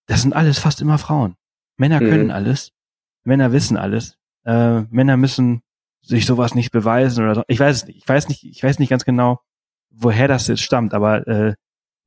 [0.07, 1.37] Das sind alles fast immer Frauen.
[1.77, 2.09] Männer mhm.
[2.09, 2.73] können alles,
[3.25, 5.63] Männer wissen alles, äh, Männer müssen
[6.01, 7.43] sich sowas nicht beweisen oder so.
[7.49, 7.99] Ich weiß es nicht.
[7.99, 8.45] Ich weiß nicht.
[8.45, 9.41] Ich weiß nicht ganz genau,
[9.91, 11.55] woher das jetzt stammt, aber äh,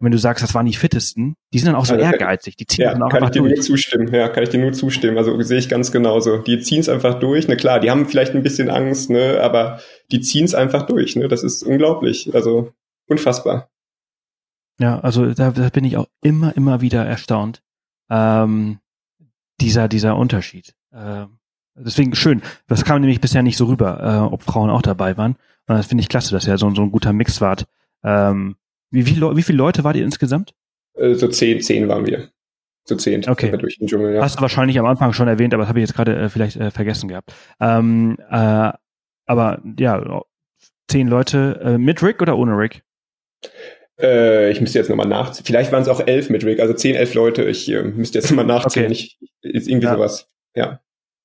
[0.01, 2.65] wenn du sagst, das waren die fittesten, die sind dann auch so also, ehrgeizig, die
[2.65, 3.55] ziehen ja, dann auch kann ich dir durch.
[3.55, 5.17] nur zustimmen, ja, kann ich dir nur zustimmen.
[5.17, 6.39] Also sehe ich ganz genauso.
[6.39, 7.47] Die ziehen es einfach durch.
[7.47, 9.79] Ne, klar, die haben vielleicht ein bisschen Angst, ne, aber
[10.11, 11.15] die ziehen es einfach durch.
[11.15, 12.33] Ne, das ist unglaublich.
[12.33, 12.73] Also
[13.07, 13.69] unfassbar.
[14.79, 17.61] Ja, also da, da bin ich auch immer, immer wieder erstaunt.
[18.09, 18.79] Ähm,
[19.61, 20.73] dieser, dieser Unterschied.
[20.91, 21.37] Ähm,
[21.75, 22.41] deswegen schön.
[22.67, 25.35] Das kam nämlich bisher nicht so rüber, äh, ob Frauen auch dabei waren.
[25.67, 27.67] Und das finde ich klasse, dass ihr so, so ein guter Mix wart.
[28.03, 28.55] Ähm,
[28.91, 30.53] wie, wie, wie viele Leute wart ihr insgesamt?
[30.95, 32.29] Äh, so zehn, zehn waren wir.
[32.83, 33.55] So zehn okay.
[33.57, 34.21] durch den Dschungel, ja.
[34.21, 36.57] Hast du wahrscheinlich am Anfang schon erwähnt, aber das habe ich jetzt gerade äh, vielleicht
[36.57, 37.33] äh, vergessen gehabt.
[37.59, 38.71] Ähm, äh,
[39.25, 40.23] aber ja,
[40.87, 42.83] zehn Leute äh, mit Rick oder ohne Rick?
[43.99, 45.45] Äh, ich müsste jetzt nochmal nachziehen.
[45.45, 47.43] Vielleicht waren es auch elf mit Rick, also zehn, elf Leute.
[47.43, 48.85] Ich äh, müsste jetzt nochmal nachziehen.
[48.85, 48.93] Okay.
[48.93, 49.93] Ich, ist irgendwie ja.
[49.93, 50.29] sowas.
[50.55, 50.81] Ja.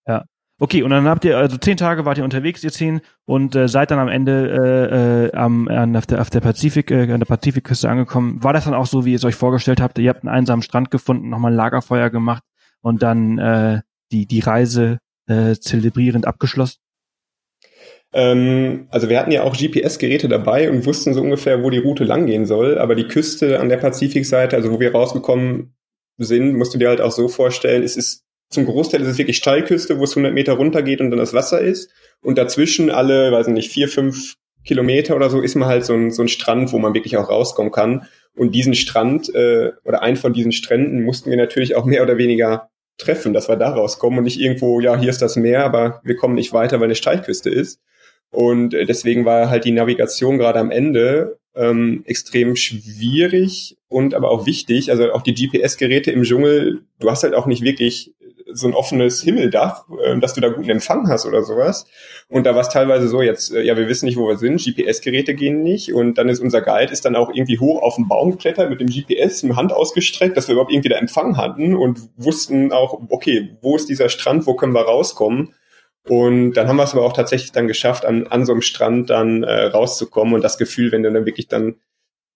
[0.07, 0.25] Ja.
[0.59, 3.69] Okay, und dann habt ihr, also zehn Tage wart ihr unterwegs, ihr zehn, und äh,
[3.69, 7.21] seid dann am Ende äh, äh, am, an, auf, der, auf der Pazifik, äh, an
[7.21, 8.43] der Pazifikküste angekommen.
[8.43, 9.99] War das dann auch so, wie ihr es euch vorgestellt habt?
[9.99, 12.43] Ihr habt einen einsamen Strand gefunden, nochmal ein Lagerfeuer gemacht
[12.81, 13.81] und dann äh,
[14.13, 14.99] die, die Reise
[15.29, 16.79] äh, zelebrierend abgeschlossen?
[18.13, 22.05] Ähm, also wir hatten ja auch GPS-Geräte dabei und wussten so ungefähr, wo die Route
[22.05, 25.75] langgehen soll, aber die Küste an der Pazifikseite, also wo wir rausgekommen
[26.17, 29.37] sind, musst du dir halt auch so vorstellen, es ist zum Großteil ist es wirklich
[29.37, 31.91] Steilküste, wo es 100 Meter runter geht und dann das Wasser ist.
[32.23, 36.11] Und dazwischen alle, weiß nicht, vier, fünf Kilometer oder so ist man halt so ein,
[36.11, 38.07] so ein Strand, wo man wirklich auch rauskommen kann.
[38.37, 42.19] Und diesen Strand äh, oder einen von diesen Stränden mussten wir natürlich auch mehr oder
[42.19, 42.69] weniger
[42.99, 46.17] treffen, dass wir da rauskommen und nicht irgendwo, ja, hier ist das Meer, aber wir
[46.17, 47.81] kommen nicht weiter, weil eine Steilküste ist.
[48.31, 54.31] Und äh, deswegen war halt die Navigation gerade am Ende ähm, extrem schwierig und aber
[54.31, 54.91] auch wichtig.
[54.91, 58.15] Also auch die GPS-Geräte im Dschungel, du hast halt auch nicht wirklich
[58.57, 61.87] so ein offenes Himmeldach, äh, dass du da guten Empfang hast oder sowas.
[62.29, 64.63] Und da war es teilweise so, jetzt, äh, ja, wir wissen nicht, wo wir sind,
[64.63, 68.09] GPS-Geräte gehen nicht und dann ist unser Guide ist dann auch irgendwie hoch auf den
[68.09, 71.77] Baum geklettert mit dem GPS, mit Hand ausgestreckt, dass wir überhaupt irgendwie da Empfang hatten
[71.77, 75.55] und wussten auch, okay, wo ist dieser Strand, wo können wir rauskommen?
[76.09, 79.11] Und dann haben wir es aber auch tatsächlich dann geschafft, an, an so einem Strand
[79.11, 81.77] dann äh, rauszukommen und das Gefühl, wenn du dann wirklich dann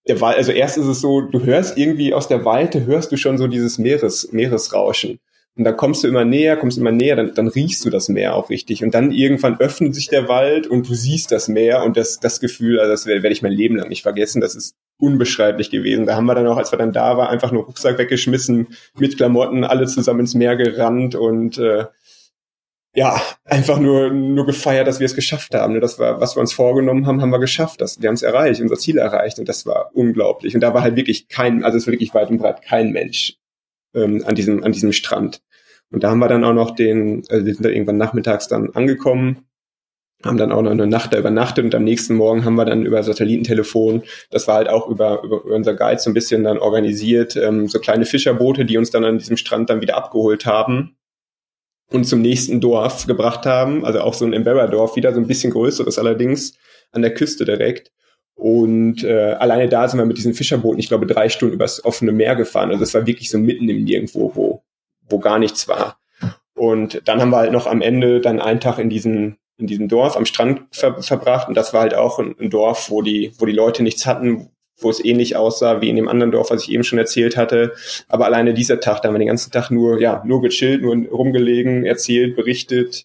[0.08, 3.16] der Wald, also erst ist es so, du hörst irgendwie aus der Weite, hörst du
[3.16, 5.20] schon so dieses Meeres, Meeresrauschen.
[5.56, 8.34] Und dann kommst du immer näher, kommst immer näher, dann, dann riechst du das Meer
[8.34, 8.84] auch richtig.
[8.84, 12.40] Und dann irgendwann öffnet sich der Wald und du siehst das Meer und das, das
[12.40, 16.06] Gefühl, also das werde werd ich mein Leben lang nicht vergessen, das ist unbeschreiblich gewesen.
[16.06, 19.16] Da haben wir dann auch, als wir dann da waren, einfach nur Rucksack weggeschmissen, mit
[19.16, 21.86] Klamotten, alle zusammen ins Meer gerannt und äh,
[22.94, 25.80] ja, einfach nur, nur gefeiert, dass wir es geschafft haben.
[25.80, 27.80] Das war, was wir uns vorgenommen haben, haben wir geschafft.
[27.80, 30.54] Das, wir haben es erreicht, unser Ziel erreicht und das war unglaublich.
[30.54, 33.39] Und da war halt wirklich kein, also es war wirklich weit und breit kein Mensch
[33.94, 35.42] ähm, an diesem, an diesem Strand.
[35.90, 38.70] Und da haben wir dann auch noch den, also wir sind da irgendwann nachmittags dann
[38.70, 39.46] angekommen,
[40.24, 42.84] haben dann auch noch eine Nacht da übernachtet und am nächsten Morgen haben wir dann
[42.84, 47.36] über Satellitentelefon, das war halt auch über, über unser Guide so ein bisschen dann organisiert,
[47.36, 50.96] ähm, so kleine Fischerboote, die uns dann an diesem Strand dann wieder abgeholt haben
[51.90, 55.52] und zum nächsten Dorf gebracht haben, also auch so ein Embera-Dorf, wieder so ein bisschen
[55.52, 56.54] größeres allerdings,
[56.92, 57.90] an der Küste direkt.
[58.40, 62.10] Und äh, alleine da sind wir mit diesen Fischerbooten, ich glaube, drei Stunden übers offene
[62.10, 62.70] Meer gefahren.
[62.70, 64.62] Also es war wirklich so mitten im Nirgendwo, wo,
[65.10, 65.98] wo gar nichts war.
[66.54, 69.88] Und dann haben wir halt noch am Ende dann einen Tag in diesem, in diesem
[69.88, 71.48] Dorf am Strand ver verbracht.
[71.48, 74.48] Und das war halt auch ein, ein Dorf, wo die, wo die Leute nichts hatten,
[74.78, 77.74] wo es ähnlich aussah wie in dem anderen Dorf, was ich eben schon erzählt hatte.
[78.08, 80.96] Aber alleine dieser Tag, da haben wir den ganzen Tag nur, ja, nur gechillt, nur
[81.08, 83.04] rumgelegen, erzählt, berichtet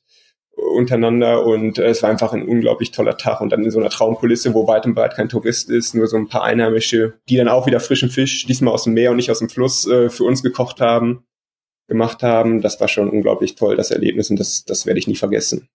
[0.74, 3.90] untereinander und äh, es war einfach ein unglaublich toller Tag und dann in so einer
[3.90, 7.48] Traumkulisse, wo weit und breit kein Tourist ist, nur so ein paar Einheimische, die dann
[7.48, 10.24] auch wieder frischen Fisch, diesmal aus dem Meer und nicht aus dem Fluss, äh, für
[10.24, 11.26] uns gekocht haben,
[11.88, 12.62] gemacht haben.
[12.62, 15.70] Das war schon unglaublich toll, das Erlebnis und das, das werde ich nie vergessen.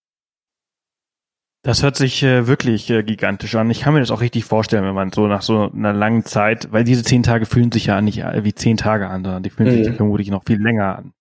[1.63, 3.69] Das hört sich äh, wirklich äh, gigantisch an.
[3.69, 6.71] Ich kann mir das auch richtig vorstellen, wenn man so nach so einer langen Zeit,
[6.71, 9.51] weil diese zehn Tage fühlen sich ja nicht äh, wie zehn Tage an, sondern die
[9.51, 9.83] fühlen mhm.
[9.83, 11.13] sich vermutlich noch viel länger an.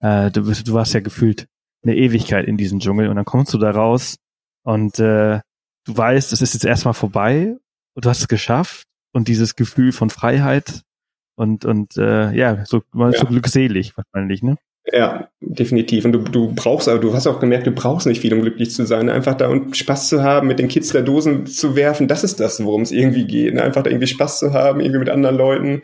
[0.00, 1.48] Äh, du, du warst ja gefühlt
[1.82, 4.16] eine Ewigkeit in diesem Dschungel und dann kommst du da raus
[4.62, 5.40] und äh,
[5.84, 7.56] du weißt, es ist jetzt erstmal vorbei
[7.94, 10.82] und du hast es geschafft und dieses Gefühl von Freiheit
[11.36, 13.12] und und äh, ja, so, ja.
[13.12, 14.56] so glückselig wahrscheinlich, ne?
[14.92, 16.04] Ja, definitiv.
[16.04, 18.70] Und du, du brauchst, aber du hast auch gemerkt, du brauchst nicht viel, um glücklich
[18.70, 19.08] zu sein.
[19.08, 22.40] Einfach da und Spaß zu haben, mit den Kids da Dosen zu werfen, das ist
[22.40, 23.54] das, worum es irgendwie geht.
[23.54, 23.62] Ne?
[23.62, 25.82] Einfach da irgendwie Spaß zu haben, irgendwie mit anderen Leuten.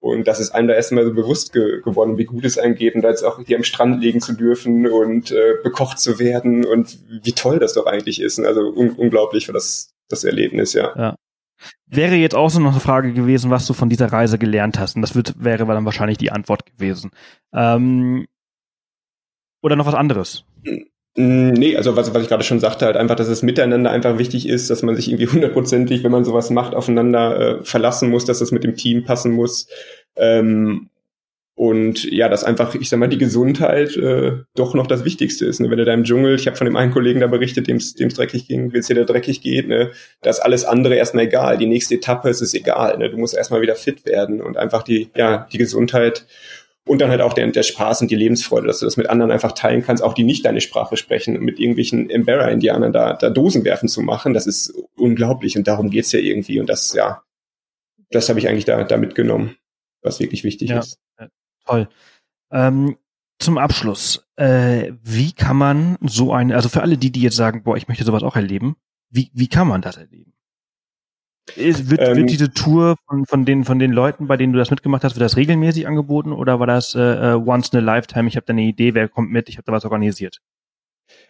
[0.00, 2.94] Und das ist einem da erstmal so bewusst ge geworden, wie gut es einem geht
[2.94, 6.64] und da jetzt auch hier am Strand legen zu dürfen und äh, bekocht zu werden
[6.64, 8.40] und wie toll das doch eigentlich ist.
[8.40, 10.94] Also un unglaublich für das, das Erlebnis, ja.
[10.96, 11.16] ja.
[11.86, 14.96] Wäre jetzt auch so noch eine Frage gewesen, was du von dieser Reise gelernt hast.
[14.96, 17.10] Und das wird, wäre dann wahrscheinlich die Antwort gewesen.
[17.52, 18.26] Ähm,
[19.62, 20.46] oder noch was anderes?
[21.16, 24.18] Mm, nee, also was, was ich gerade schon sagte, halt einfach, dass es miteinander einfach
[24.18, 28.24] wichtig ist, dass man sich irgendwie hundertprozentig, wenn man sowas macht, aufeinander äh, verlassen muss,
[28.24, 29.66] dass das mit dem Team passen muss.
[30.16, 30.90] Ähm,
[31.60, 35.60] und ja, dass einfach, ich sag mal, die Gesundheit äh, doch noch das Wichtigste ist.
[35.60, 35.68] Ne?
[35.68, 37.94] Wenn du da im Dschungel, ich habe von dem einen Kollegen da berichtet, dem es
[37.94, 39.90] dreckig ging, willst dir der dreckig geht, ne?
[40.22, 41.58] da ist alles andere erstmal egal.
[41.58, 42.96] Die nächste Etappe ist es egal.
[42.96, 43.10] Ne?
[43.10, 46.24] Du musst erstmal wieder fit werden und einfach die, ja, die Gesundheit
[46.86, 49.30] und dann halt auch der, der Spaß und die Lebensfreude, dass du das mit anderen
[49.30, 53.64] einfach teilen kannst, auch die nicht deine Sprache sprechen, mit irgendwelchen Embera-Indianern da, da Dosen
[53.64, 57.22] werfen zu machen, das ist unglaublich und darum geht's ja irgendwie und das, ja,
[58.10, 59.56] das habe ich eigentlich da, da mitgenommen,
[60.02, 60.80] was wirklich wichtig ja.
[60.80, 60.98] ist.
[61.64, 61.88] Toll.
[62.50, 62.96] Ähm,
[63.38, 67.62] zum Abschluss, äh, wie kann man so eine, also für alle die, die jetzt sagen,
[67.62, 68.76] boah, ich möchte sowas auch erleben,
[69.08, 70.34] wie, wie kann man das erleben?
[71.56, 74.58] Ist, wird, ähm, wird diese Tour von, von, den, von den Leuten, bei denen du
[74.58, 77.82] das mitgemacht hast, wird das regelmäßig angeboten oder war das äh, äh once in a
[77.82, 78.28] lifetime?
[78.28, 80.40] Ich habe da eine Idee, wer kommt mit, ich habe da was organisiert.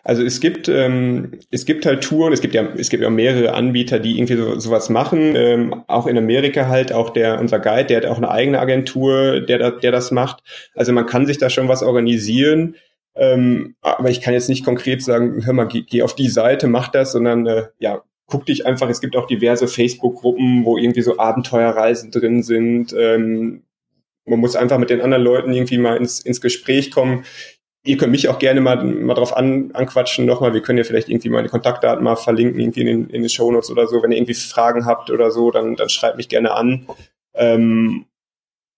[0.03, 3.53] Also es gibt ähm, es gibt halt Touren, es gibt ja es gibt ja mehrere
[3.55, 5.35] Anbieter, die irgendwie so, sowas machen.
[5.37, 9.41] Ähm, auch in Amerika halt auch der unser Guide, der hat auch eine eigene Agentur,
[9.41, 10.43] der der das macht.
[10.75, 12.77] Also man kann sich da schon was organisieren.
[13.15, 16.69] Ähm, aber ich kann jetzt nicht konkret sagen, hör mal, geh, geh auf die Seite,
[16.69, 18.89] mach das, sondern äh, ja, guck dich einfach.
[18.89, 22.95] Es gibt auch diverse Facebook-Gruppen, wo irgendwie so Abenteuerreisen drin sind.
[22.97, 23.63] Ähm,
[24.25, 27.25] man muss einfach mit den anderen Leuten irgendwie mal ins, ins Gespräch kommen
[27.83, 30.53] ihr könnt mich auch gerne mal, mal drauf an, anquatschen nochmal.
[30.55, 33.71] Wir können ja vielleicht irgendwie meine Kontaktdaten mal verlinken, irgendwie in den, in den Shownotes
[33.71, 34.03] oder so.
[34.03, 36.87] Wenn ihr irgendwie Fragen habt oder so, dann, dann schreibt mich gerne an.
[37.35, 38.07] Ähm,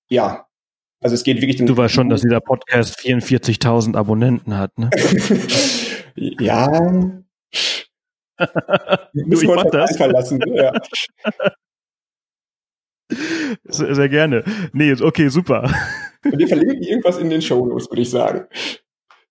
[0.09, 0.47] ja,
[1.01, 1.57] also es geht wirklich...
[1.57, 4.91] Du weißt schon, dass dieser Podcast 44.000 Abonnenten hat, ne?
[6.15, 6.69] ja.
[9.13, 10.41] Müssen wir uns das verlassen.
[10.55, 10.73] Ja.
[13.65, 14.43] Sehr, sehr gerne.
[14.73, 15.71] Nee, okay, super.
[16.23, 18.47] wir verlinken irgendwas in den Shownotes, würde ich sagen.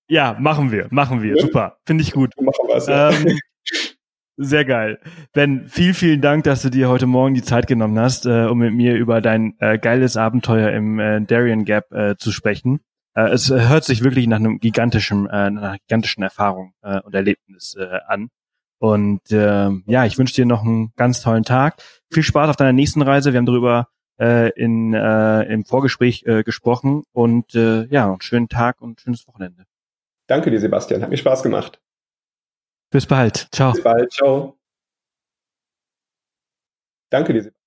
[0.08, 1.36] Ja, machen wir, machen wir.
[1.36, 1.42] Ja.
[1.42, 2.34] Super, finde ich gut.
[2.40, 3.12] Machen wir's, ja.
[3.12, 3.40] Ähm,
[4.38, 5.00] sehr geil.
[5.34, 8.58] Ben, vielen, vielen Dank, dass du dir heute Morgen die Zeit genommen hast, äh, um
[8.58, 12.82] mit mir über dein äh, geiles Abenteuer im äh, Darien Gap äh, zu sprechen.
[13.14, 17.78] Äh, es hört sich wirklich nach einem gigantischen, äh, einer gigantischen Erfahrung und Erlebnis
[18.08, 18.30] an.
[18.82, 21.84] Und äh, ja, ich wünsche dir noch einen ganz tollen Tag.
[22.12, 23.32] Viel Spaß auf deiner nächsten Reise.
[23.32, 27.04] Wir haben darüber äh, in, äh, im Vorgespräch äh, gesprochen.
[27.12, 29.66] Und äh, ja, einen schönen Tag und schönes Wochenende.
[30.26, 31.04] Danke dir, Sebastian.
[31.04, 31.80] Hat mir Spaß gemacht.
[32.90, 33.50] Bis bald.
[33.52, 33.74] Ciao.
[33.74, 34.12] Bis bald.
[34.12, 34.58] Ciao.
[37.12, 37.61] Danke dir, Sebastian.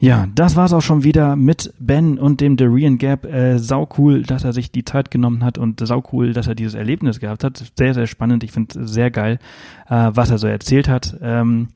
[0.00, 3.26] Ja, das war's auch schon wieder mit Ben und dem Darian Gap.
[3.26, 6.54] Äh, sau cool, dass er sich die Zeit genommen hat und sau cool, dass er
[6.54, 7.70] dieses Erlebnis gehabt hat.
[7.76, 8.42] Sehr, sehr spannend.
[8.42, 9.38] Ich finde sehr geil,
[9.90, 11.18] äh, was er so erzählt hat.
[11.20, 11.68] Ähm,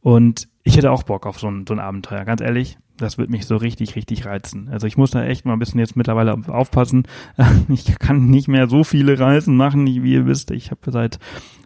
[0.00, 2.78] und ich hätte auch Bock auf so ein, so ein Abenteuer, ganz ehrlich.
[2.98, 4.68] Das wird mich so richtig, richtig reizen.
[4.70, 7.02] Also ich muss da echt mal ein bisschen jetzt mittlerweile aufpassen.
[7.68, 10.52] Ich kann nicht mehr so viele Reisen machen, wie ihr wisst.
[10.52, 11.18] Ich habe seit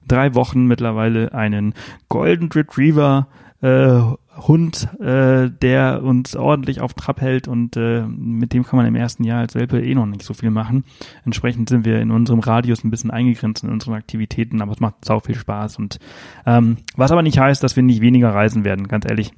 [0.09, 1.75] drei Wochen mittlerweile einen
[2.09, 3.29] Golden Retriever
[3.61, 4.01] äh,
[4.37, 8.95] Hund, äh, der uns ordentlich auf Trab hält und äh, mit dem kann man im
[8.95, 10.85] ersten Jahr als Welpe eh noch nicht so viel machen.
[11.24, 15.05] Entsprechend sind wir in unserem Radius ein bisschen eingegrenzt in unseren Aktivitäten, aber es macht
[15.05, 15.99] sau viel Spaß und
[16.47, 19.33] ähm, was aber nicht heißt, dass wir nicht weniger reisen werden, ganz ehrlich.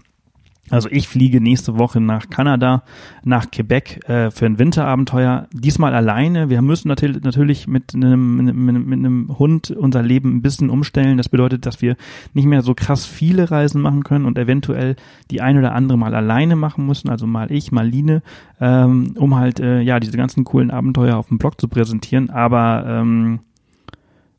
[0.73, 2.83] Also ich fliege nächste Woche nach Kanada,
[3.25, 5.47] nach Quebec äh, für ein Winterabenteuer.
[5.53, 6.49] Diesmal alleine.
[6.49, 11.19] Wir müssen natürlich, natürlich mit, einem, mit, mit einem Hund unser Leben ein bisschen umstellen.
[11.19, 11.95] Das bedeutet, dass wir
[12.33, 14.97] nicht mehr so krass viele Reisen machen können und eventuell
[15.31, 17.11] die ein oder andere mal alleine machen müssen.
[17.11, 18.23] Also mal ich, mal Line,
[18.59, 22.31] ähm, um halt äh, ja diese ganzen coolen Abenteuer auf dem Blog zu präsentieren.
[22.31, 23.41] Aber ähm,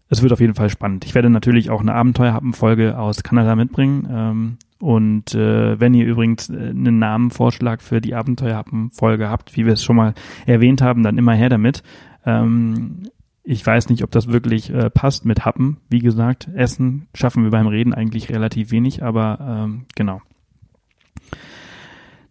[0.09, 1.05] es wird auf jeden Fall spannend.
[1.05, 4.07] Ich werde natürlich auch eine Abenteuerhappen-Folge aus Kanada mitbringen.
[4.09, 9.71] Ähm, und äh, wenn ihr übrigens äh, einen Namenvorschlag für die Abenteuerhappen-Folge habt, wie wir
[9.71, 10.13] es schon mal
[10.45, 11.83] erwähnt haben, dann immer her damit.
[12.25, 13.03] Ähm,
[13.43, 15.77] ich weiß nicht, ob das wirklich äh, passt mit Happen.
[15.87, 20.21] Wie gesagt, Essen schaffen wir beim Reden eigentlich relativ wenig, aber ähm, genau.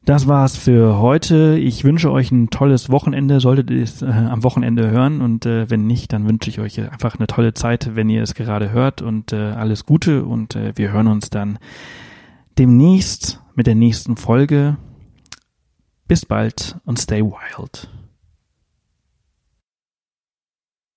[0.05, 1.57] Das war's für heute.
[1.59, 5.23] Ich wünsche euch ein tolles Wochenende, solltet ihr es äh, am Wochenende hören.
[5.23, 8.35] Und äh, wenn nicht, dann wünsche ich euch einfach eine tolle Zeit, wenn ihr es
[8.35, 9.01] gerade hört.
[9.01, 11.59] Und äh, alles Gute und äh, wir hören uns dann
[12.59, 14.77] demnächst mit der nächsten Folge.
[16.09, 17.89] Bis bald und stay wild.